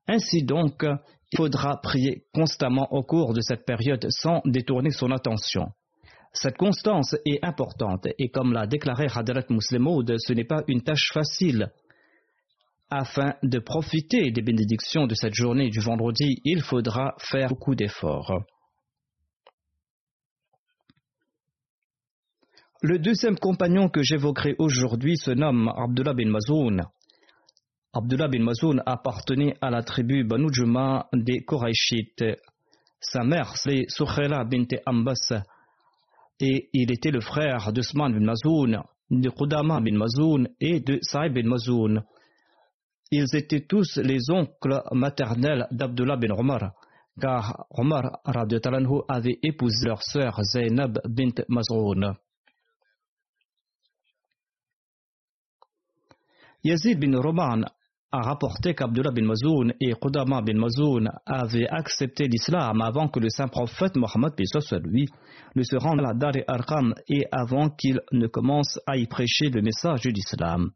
Ainsi 0.06 0.44
donc, 0.44 0.84
il 1.32 1.38
faudra 1.38 1.80
prier 1.82 2.26
constamment 2.34 2.92
au 2.92 3.04
cours 3.04 3.34
de 3.34 3.40
cette 3.40 3.66
période 3.66 4.06
sans 4.10 4.42
détourner 4.44 4.92
son 4.92 5.12
attention. 5.12 5.72
Cette 6.32 6.58
constance 6.58 7.16
est 7.26 7.44
importante 7.44 8.08
et 8.18 8.30
comme 8.30 8.54
l'a 8.54 8.68
déclaré 8.68 9.08
Hadrat 9.14 9.46
Muslimaud, 9.50 10.04
ce 10.18 10.34
n'est 10.34 10.46
pas 10.46 10.64
une 10.68 10.82
tâche 10.82 11.12
facile. 11.14 11.72
Afin 12.92 13.36
de 13.44 13.60
profiter 13.60 14.32
des 14.32 14.42
bénédictions 14.42 15.06
de 15.08 15.16
cette 15.16 15.34
journée 15.34 15.70
du 15.70 15.80
vendredi, 15.80 16.42
il 16.44 16.62
faudra 16.62 17.16
faire 17.20 17.50
beaucoup 17.50 17.76
d'efforts. 17.76 18.44
Le 22.82 22.98
deuxième 22.98 23.38
compagnon 23.38 23.90
que 23.90 24.02
j'évoquerai 24.02 24.56
aujourd'hui 24.58 25.18
se 25.18 25.32
nomme 25.32 25.68
Abdullah 25.68 26.14
bin 26.14 26.30
Mazoun. 26.30 26.82
Abdullah 27.92 28.30
bin 28.30 28.44
Mazoun 28.44 28.82
appartenait 28.86 29.56
à 29.62 29.70
la 29.70 29.84
tribu 29.84 30.24
Banu 30.24 30.48
Juma 30.54 31.10
des 31.12 31.44
Koraïchites. 31.44 32.24
Sa 33.02 33.24
mère, 33.24 33.58
c'est 33.58 33.86
Soukhela 33.90 34.46
bint 34.46 34.68
Ambas, 34.86 35.34
et 36.40 36.70
il 36.74 36.92
était 36.92 37.12
le 37.12 37.22
frère 37.22 37.72
d'Usman 37.74 38.14
bin 38.14 38.26
Mazoun, 38.26 38.82
de 39.10 39.30
Qudama 39.30 39.82
bin 39.82 39.98
Mazoun 39.98 40.50
et 40.60 40.80
de 40.80 41.00
Saïd 41.02 41.34
bin 41.34 41.48
Mazoun. 41.48 42.04
Ils 43.12 43.36
étaient 43.36 43.66
tous 43.66 43.98
les 43.98 44.20
oncles 44.30 44.82
maternels 44.92 45.68
d'Abdullah 45.72 46.16
bin 46.16 46.32
Omar, 46.32 46.74
car 47.20 47.66
Omar 47.72 48.20
avait 48.24 49.40
épousé 49.42 49.88
leur 49.88 50.04
sœur 50.04 50.40
Zainab 50.44 51.00
bint 51.06 51.44
Mazoun. 51.48 52.16
Yazid 56.64 57.00
bin 57.00 57.20
Roman 57.20 57.64
a 58.12 58.22
rapporté 58.22 58.74
qu'Abdullah 58.74 59.12
bin 59.12 59.26
Mazoun 59.26 59.74
et 59.80 59.94
Qudama 59.94 60.42
bin 60.42 60.58
Mazoun 60.58 61.12
avaient 61.26 61.68
accepté 61.68 62.28
l'islam 62.28 62.82
avant 62.82 63.08
que 63.08 63.20
le 63.20 63.30
saint 63.30 63.48
prophète 63.48 63.96
Mohammed 63.96 64.34
lui 64.84 65.08
ne 65.56 65.64
se 65.64 65.76
rende 65.76 66.02
à 66.04 66.14
Dar 66.14 66.34
Arqam 66.48 66.96
et 67.08 67.26
avant 67.32 67.70
qu'il 67.70 68.02
ne 68.12 68.28
commence 68.28 68.80
à 68.88 68.98
y 68.98 69.06
prêcher 69.06 69.50
le 69.50 69.62
message 69.62 70.02
de 70.02 70.10
l'islam. 70.10 70.72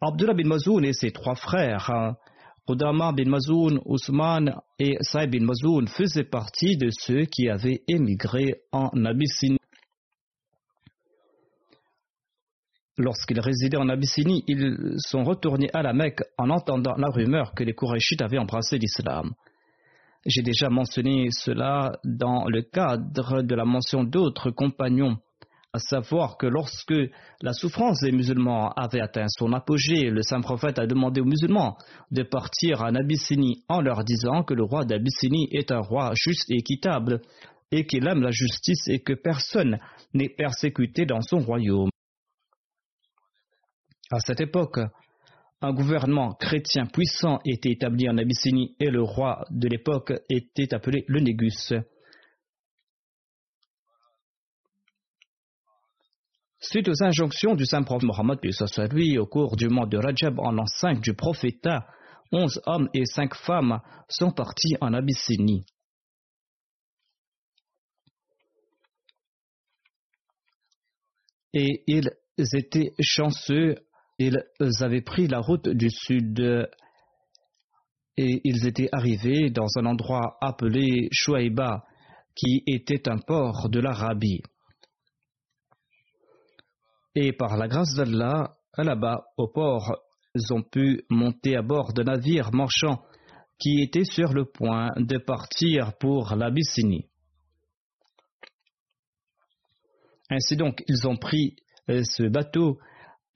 Abdullah 0.00 0.34
bin 0.34 0.48
Mazoun 0.48 0.84
et 0.84 0.94
ses 0.94 1.10
trois 1.10 1.34
frères, 1.34 2.16
Qudama 2.66 3.12
bin 3.12 3.28
Mazoun, 3.28 3.80
Ousmane 3.84 4.56
et 4.78 4.96
Saïd 5.00 5.30
bin 5.30 5.44
Mazoun, 5.44 5.86
faisaient 5.86 6.24
partie 6.24 6.76
de 6.78 6.88
ceux 6.90 7.24
qui 7.26 7.48
avaient 7.48 7.82
émigré 7.88 8.62
en 8.72 8.88
Abyssinie 9.04 9.58
Lorsqu'ils 13.02 13.40
résidaient 13.40 13.78
en 13.78 13.88
Abyssinie, 13.88 14.44
ils 14.46 14.94
sont 14.98 15.24
retournés 15.24 15.68
à 15.74 15.82
la 15.82 15.92
Mecque 15.92 16.22
en 16.38 16.50
entendant 16.50 16.94
la 16.96 17.08
rumeur 17.08 17.52
que 17.52 17.64
les 17.64 17.72
Kourachites 17.72 18.22
avaient 18.22 18.38
embrassé 18.38 18.78
l'islam. 18.78 19.32
J'ai 20.24 20.42
déjà 20.42 20.68
mentionné 20.68 21.26
cela 21.32 21.98
dans 22.04 22.44
le 22.46 22.62
cadre 22.62 23.42
de 23.42 23.54
la 23.56 23.64
mention 23.64 24.04
d'autres 24.04 24.52
compagnons, 24.52 25.16
à 25.72 25.80
savoir 25.80 26.36
que 26.36 26.46
lorsque 26.46 26.94
la 27.42 27.52
souffrance 27.52 28.02
des 28.02 28.12
musulmans 28.12 28.70
avait 28.76 29.00
atteint 29.00 29.26
son 29.26 29.52
apogée, 29.52 30.08
le 30.08 30.22
saint 30.22 30.40
prophète 30.40 30.78
a 30.78 30.86
demandé 30.86 31.20
aux 31.20 31.24
musulmans 31.24 31.76
de 32.12 32.22
partir 32.22 32.82
en 32.82 32.94
Abyssinie 32.94 33.64
en 33.68 33.80
leur 33.80 34.04
disant 34.04 34.44
que 34.44 34.54
le 34.54 34.62
roi 34.62 34.84
d'Abyssinie 34.84 35.48
est 35.50 35.72
un 35.72 35.80
roi 35.80 36.12
juste 36.14 36.48
et 36.52 36.58
équitable 36.58 37.20
et 37.72 37.84
qu'il 37.84 38.06
aime 38.06 38.22
la 38.22 38.30
justice 38.30 38.86
et 38.86 39.00
que 39.00 39.14
personne 39.14 39.80
n'est 40.14 40.28
persécuté 40.28 41.04
dans 41.04 41.22
son 41.22 41.38
royaume. 41.38 41.91
À 44.12 44.20
cette 44.20 44.42
époque, 44.42 44.78
un 45.62 45.72
gouvernement 45.72 46.34
chrétien 46.34 46.84
puissant 46.84 47.38
était 47.46 47.70
établi 47.70 48.10
en 48.10 48.18
Abyssinie 48.18 48.76
et 48.78 48.90
le 48.90 49.02
roi 49.02 49.42
de 49.48 49.68
l'époque 49.68 50.12
était 50.28 50.74
appelé 50.74 51.06
le 51.08 51.20
Négus. 51.20 51.72
Suite 56.60 56.88
aux 56.88 57.02
injonctions 57.02 57.54
du 57.54 57.64
saint 57.64 57.82
prophète 57.82 58.06
Mohammed 58.06 58.38
au 59.18 59.26
cours 59.26 59.56
du 59.56 59.68
mois 59.68 59.86
de 59.86 59.96
Rajab 59.96 60.38
en 60.40 60.52
l'an 60.52 60.66
5 60.66 61.00
du 61.00 61.14
prophétat, 61.14 61.86
onze 62.32 62.60
hommes 62.66 62.90
et 62.92 63.06
cinq 63.06 63.34
femmes 63.34 63.80
sont 64.10 64.30
partis 64.30 64.76
en 64.82 64.92
Abyssinie. 64.92 65.64
Et 71.54 71.82
ils 71.86 72.10
étaient 72.54 72.92
chanceux 73.00 73.76
ils 74.18 74.38
avaient 74.80 75.02
pris 75.02 75.26
la 75.26 75.40
route 75.40 75.68
du 75.68 75.90
sud 75.90 76.68
et 78.16 78.40
ils 78.44 78.66
étaient 78.66 78.88
arrivés 78.92 79.50
dans 79.50 79.78
un 79.78 79.86
endroit 79.86 80.36
appelé 80.40 81.08
Chouaïba, 81.12 81.84
qui 82.34 82.62
était 82.66 83.08
un 83.08 83.18
port 83.18 83.68
de 83.68 83.80
l'Arabie. 83.80 84.42
Et 87.14 87.32
par 87.32 87.56
la 87.56 87.68
grâce 87.68 87.94
d'Allah, 87.94 88.56
là-bas, 88.76 89.24
au 89.36 89.48
port, 89.48 89.96
ils 90.34 90.52
ont 90.52 90.62
pu 90.62 91.04
monter 91.10 91.56
à 91.56 91.62
bord 91.62 91.92
de 91.92 92.02
navires 92.02 92.52
marchands 92.52 93.02
qui 93.58 93.82
étaient 93.82 94.04
sur 94.04 94.32
le 94.32 94.44
point 94.46 94.88
de 94.96 95.18
partir 95.18 95.96
pour 95.98 96.34
l'Abyssinie. 96.34 97.06
Ainsi 100.30 100.56
donc, 100.56 100.82
ils 100.88 101.06
ont 101.06 101.16
pris 101.16 101.56
euh, 101.90 102.02
ce 102.04 102.24
bateau 102.24 102.78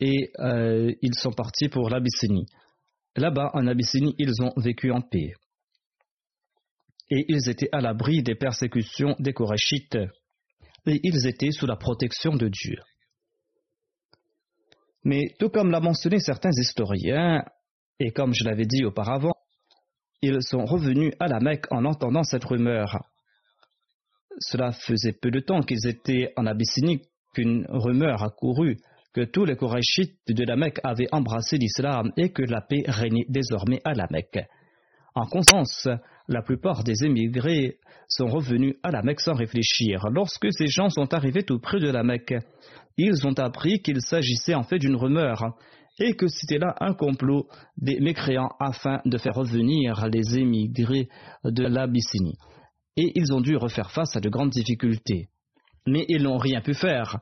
et 0.01 0.31
euh, 0.39 0.93
ils 1.03 1.15
sont 1.19 1.33
partis 1.33 1.69
pour 1.69 1.89
l'Abyssinie. 1.89 2.47
Là-bas, 3.17 3.51
en 3.55 3.67
Abyssinie, 3.67 4.15
ils 4.19 4.43
ont 4.43 4.53
vécu 4.57 4.91
en 4.91 5.01
paix. 5.01 5.33
Et 7.11 7.25
ils 7.29 7.49
étaient 7.49 7.71
à 7.73 7.81
l'abri 7.81 8.23
des 8.23 8.35
persécutions 8.35 9.17
des 9.19 9.33
Korachites. 9.33 9.99
Et 10.87 11.01
ils 11.03 11.27
étaient 11.27 11.51
sous 11.51 11.67
la 11.67 11.77
protection 11.77 12.37
de 12.37 12.49
Dieu. 12.49 12.77
Mais 15.05 15.35
tout 15.39 15.49
comme 15.49 15.71
l'a 15.71 15.81
mentionné 15.81 16.19
certains 16.19 16.51
historiens, 16.51 17.45
et 17.99 18.11
comme 18.11 18.35
je 18.35 18.45
l'avais 18.45 18.67
dit 18.67 18.85
auparavant, 18.85 19.37
ils 20.21 20.43
sont 20.43 20.65
revenus 20.65 21.13
à 21.21 21.29
la 21.29 21.41
Mecque 21.41 21.71
en 21.71 21.85
entendant 21.85 22.25
cette 22.25 22.45
rumeur. 22.45 22.99
Cela 24.41 24.73
faisait 24.73 25.13
peu 25.13 25.31
de 25.31 25.41
temps 25.41 25.61
qu'ils 25.61 25.87
étaient 25.87 26.33
en 26.37 26.47
Abyssinie 26.47 27.03
qu'une 27.35 27.67
rumeur 27.69 28.23
a 28.23 28.31
couru 28.31 28.77
que 29.17 29.25
tous 29.25 29.47
les 29.47 29.57
Korachites 29.57 30.19
de 30.29 30.45
la 30.45 30.57
Mecque 30.57 30.79
avaient 30.85 31.09
embrassé 31.11 31.57
l'islam 31.57 32.13
et 32.19 32.33
que 32.33 32.43
la 32.43 32.61
paix 32.61 32.83
régnait 32.87 33.25
désormais 33.31 33.81
à 33.83 33.95
la 33.95 34.07
Mecque. 34.11 34.45
En 35.15 35.25
conséquence, 35.25 35.89
la 36.29 36.43
plupart 36.43 36.85
des 36.85 37.03
émigrés 37.03 37.79
sont 38.11 38.27
revenus 38.27 38.75
à 38.83 38.91
la 38.91 39.01
Mecque 39.01 39.23
sans 39.23 39.33
réfléchir. 39.33 40.05
Lorsque 40.11 40.53
ces 40.53 40.67
gens 40.67 40.91
sont 40.91 41.15
arrivés 41.15 41.45
tout 41.45 41.59
près 41.59 41.81
de 41.81 41.89
la 41.89 42.03
Mecque, 42.03 42.35
ils 42.99 43.27
ont 43.27 43.33
appris 43.39 43.81
qu'il 43.81 44.03
s'agissait 44.03 44.55
en 44.55 44.65
fait 44.65 44.79
d'une 44.79 44.97
rumeur 44.97 45.57
et 45.99 46.15
que 46.15 46.27
c'était 46.29 46.59
là 46.59 46.75
un 46.81 46.93
complot 46.93 47.49
des 47.79 47.99
mécréants 48.01 48.55
afin 48.61 49.01
de 49.07 49.17
faire 49.17 49.35
revenir 49.35 50.09
les 50.09 50.37
émigrés 50.37 51.09
de 51.43 51.63
l'Abyssinie. 51.63 52.37
Et 52.99 53.13
ils 53.15 53.33
ont 53.33 53.41
dû 53.41 53.57
refaire 53.57 53.91
face 53.91 54.15
à 54.15 54.21
de 54.21 54.29
grandes 54.29 54.51
difficultés. 54.51 55.31
Mais 55.87 56.05
ils 56.11 56.25
n'ont 56.25 56.37
rien 56.37 56.61
pu 56.61 56.75
faire 56.75 57.19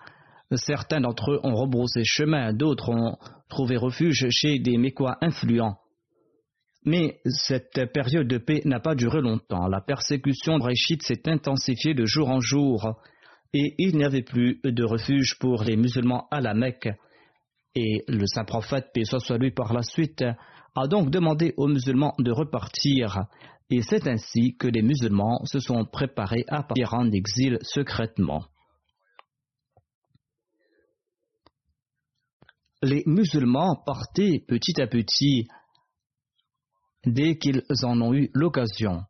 Certains 0.57 1.01
d'entre 1.01 1.33
eux 1.33 1.41
ont 1.43 1.55
rebroussé 1.55 2.03
chemin, 2.05 2.53
d'autres 2.53 2.91
ont 2.91 3.17
trouvé 3.49 3.77
refuge 3.77 4.27
chez 4.31 4.59
des 4.59 4.77
Mécois 4.77 5.17
influents. 5.21 5.79
Mais 6.85 7.21
cette 7.25 7.93
période 7.93 8.29
de 8.29 8.39
paix 8.39 8.61
n'a 8.65 8.81
pas 8.81 8.95
duré 8.95 9.21
longtemps. 9.21 9.69
La 9.69 9.81
persécution 9.81 10.59
de 10.59 10.65
Réchit 10.65 10.99
s'est 11.01 11.29
intensifiée 11.29 11.95
de 11.95 12.05
jour 12.05 12.29
en 12.29 12.41
jour 12.41 13.01
et 13.55 13.75
il 13.79 13.97
n'y 13.97 14.05
avait 14.05 14.23
plus 14.23 14.61
de 14.65 14.85
refuge 14.85 15.39
pour 15.39 15.63
les 15.63 15.77
musulmans 15.77 16.27
à 16.31 16.41
la 16.41 16.53
Mecque. 16.53 16.91
Et 17.75 18.05
le 18.07 18.27
saint 18.27 18.45
prophète, 18.45 18.91
paix 18.93 19.05
soit 19.05 19.39
lui 19.39 19.51
par 19.51 19.73
la 19.73 19.83
suite, 19.83 20.25
a 20.77 20.87
donc 20.89 21.11
demandé 21.11 21.55
aux 21.57 21.69
musulmans 21.69 22.15
de 22.19 22.31
repartir. 22.31 23.25
Et 23.71 23.81
c'est 23.81 24.07
ainsi 24.07 24.57
que 24.59 24.69
les 24.69 24.83
musulmans 24.83 25.41
se 25.45 25.61
sont 25.61 25.85
préparés 25.87 26.45
à 26.49 26.63
partir 26.63 26.93
en 26.95 27.11
exil 27.11 27.59
secrètement. 27.63 28.45
Les 32.85 33.03
musulmans 33.07 33.83
partaient 33.85 34.45
petit 34.47 34.81
à 34.81 34.87
petit 34.87 35.49
dès 37.07 37.39
qu'ils 37.39 37.63
en 37.83 38.01
ont 38.01 38.15
eu 38.15 38.31
l'occasion. 38.35 39.03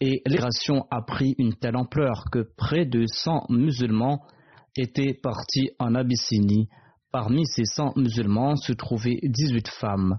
Et 0.00 0.20
l'ération 0.26 0.86
a 0.90 1.02
pris 1.02 1.34
une 1.38 1.54
telle 1.54 1.76
ampleur 1.76 2.24
que 2.32 2.50
près 2.56 2.86
de 2.86 3.04
100 3.06 3.46
musulmans 3.50 4.26
étaient 4.76 5.14
partis 5.14 5.70
en 5.78 5.94
Abyssinie. 5.94 6.68
Parmi 7.12 7.46
ces 7.46 7.64
100 7.64 7.96
musulmans 7.96 8.56
se 8.56 8.72
trouvaient 8.72 9.20
18 9.22 9.68
femmes. 9.68 10.18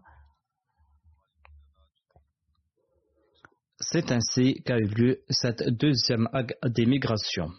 C'est 3.80 4.12
ainsi 4.12 4.62
qu'a 4.64 4.78
eu 4.78 4.88
lieu 4.88 5.24
cette 5.30 5.68
deuxième 5.68 6.30
vague 6.32 6.56
d'émigration. 6.66 7.50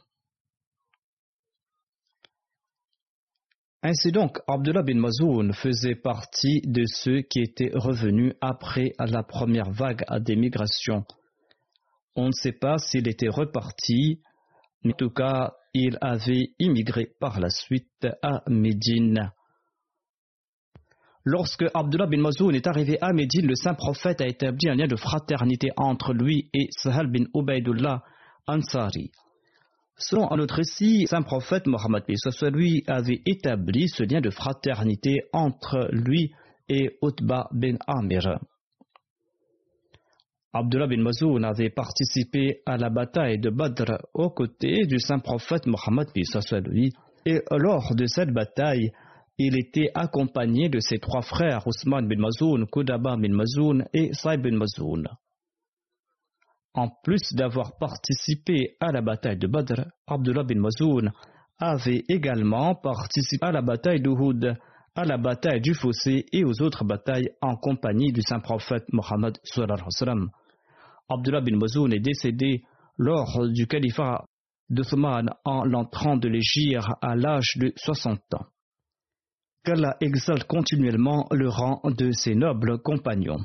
Ainsi 3.86 4.12
donc, 4.12 4.38
Abdullah 4.48 4.82
bin 4.82 4.98
Mazoun 4.98 5.52
faisait 5.52 5.94
partie 5.94 6.62
de 6.64 6.84
ceux 6.86 7.20
qui 7.20 7.40
étaient 7.40 7.70
revenus 7.74 8.32
après 8.40 8.92
la 8.98 9.22
première 9.22 9.70
vague 9.72 10.02
d'émigration. 10.20 11.04
On 12.16 12.28
ne 12.28 12.32
sait 12.32 12.52
pas 12.52 12.78
s'il 12.78 13.06
était 13.08 13.28
reparti, 13.28 14.22
mais 14.84 14.94
en 14.94 14.96
tout 14.96 15.10
cas, 15.10 15.52
il 15.74 15.98
avait 16.00 16.54
immigré 16.58 17.10
par 17.20 17.40
la 17.40 17.50
suite 17.50 18.06
à 18.22 18.42
Médine. 18.48 19.30
Lorsque 21.26 21.66
Abdullah 21.74 22.06
bin 22.06 22.22
Mazoun 22.22 22.54
est 22.54 22.66
arrivé 22.66 22.96
à 23.02 23.12
Médine, 23.12 23.46
le 23.46 23.54
saint 23.54 23.74
prophète 23.74 24.22
a 24.22 24.26
établi 24.26 24.70
un 24.70 24.76
lien 24.76 24.86
de 24.86 24.96
fraternité 24.96 25.68
entre 25.76 26.14
lui 26.14 26.48
et 26.54 26.68
Sahal 26.70 27.08
bin 27.12 27.24
Ubaidullah 27.34 28.02
Ansari. 28.46 29.10
Selon 29.96 30.30
un 30.32 30.38
autre 30.40 30.56
récit, 30.56 31.06
saint 31.06 31.22
prophète 31.22 31.66
Mohammed 31.66 32.02
lui 32.52 32.82
avait 32.86 33.22
établi 33.26 33.88
ce 33.88 34.02
lien 34.02 34.20
de 34.20 34.30
fraternité 34.30 35.22
entre 35.32 35.88
lui 35.92 36.32
et 36.68 36.98
Utba 37.02 37.48
bin 37.52 37.76
Amir. 37.86 38.38
Abdullah 40.52 40.86
bin 40.86 41.02
Mazoun 41.02 41.44
avait 41.44 41.70
participé 41.70 42.60
à 42.66 42.76
la 42.76 42.90
bataille 42.90 43.38
de 43.38 43.50
Badr 43.50 43.98
aux 44.14 44.30
côtés 44.30 44.86
du 44.86 44.98
saint 44.98 45.18
prophète 45.18 45.66
Mohammed 45.66 46.08
lui, 46.64 46.92
et 47.26 47.40
lors 47.50 47.94
de 47.94 48.06
cette 48.06 48.30
bataille, 48.30 48.92
il 49.38 49.58
était 49.58 49.90
accompagné 49.94 50.68
de 50.68 50.78
ses 50.78 50.98
trois 50.98 51.22
frères 51.22 51.66
Ousmane 51.66 52.06
bin 52.06 52.20
Mazoun, 52.20 52.66
Kudaba 52.66 53.16
bin 53.16 53.32
Mazoun 53.32 53.84
et 53.92 54.12
Saïd 54.12 54.42
bin 54.42 54.56
Mazoun. 54.56 55.08
En 56.74 56.88
plus 57.04 57.32
d'avoir 57.32 57.76
participé 57.78 58.76
à 58.80 58.90
la 58.90 59.00
bataille 59.00 59.38
de 59.38 59.46
Badr, 59.46 59.86
Abdullah 60.08 60.42
bin 60.42 60.60
Mazoun 60.60 61.12
avait 61.58 62.04
également 62.08 62.74
participé 62.74 63.46
à 63.46 63.52
la 63.52 63.62
bataille 63.62 64.00
d'Uhud, 64.00 64.56
à 64.96 65.04
la 65.04 65.16
bataille 65.16 65.60
du 65.60 65.72
Fossé 65.72 66.26
et 66.32 66.44
aux 66.44 66.60
autres 66.62 66.84
batailles 66.84 67.30
en 67.40 67.54
compagnie 67.54 68.12
du 68.12 68.22
saint 68.22 68.40
prophète 68.40 68.84
Mohammed. 68.92 69.38
Abdullah 71.08 71.40
bin 71.40 71.56
Mazoun 71.56 71.92
est 71.92 72.00
décédé 72.00 72.64
lors 72.98 73.46
du 73.48 73.68
califat 73.68 74.24
d'Othman 74.68 75.30
en 75.44 75.64
l'entrant 75.64 76.16
de 76.16 76.28
l'Égypte 76.28 76.84
à 77.02 77.14
l'âge 77.14 77.52
de 77.56 77.72
60 77.76 78.18
ans. 78.34 78.46
Qu'Allah 79.64 79.96
exalte 80.00 80.44
continuellement 80.44 81.26
le 81.30 81.48
rang 81.48 81.80
de 81.84 82.10
ses 82.10 82.34
nobles 82.34 82.82
compagnons. 82.82 83.44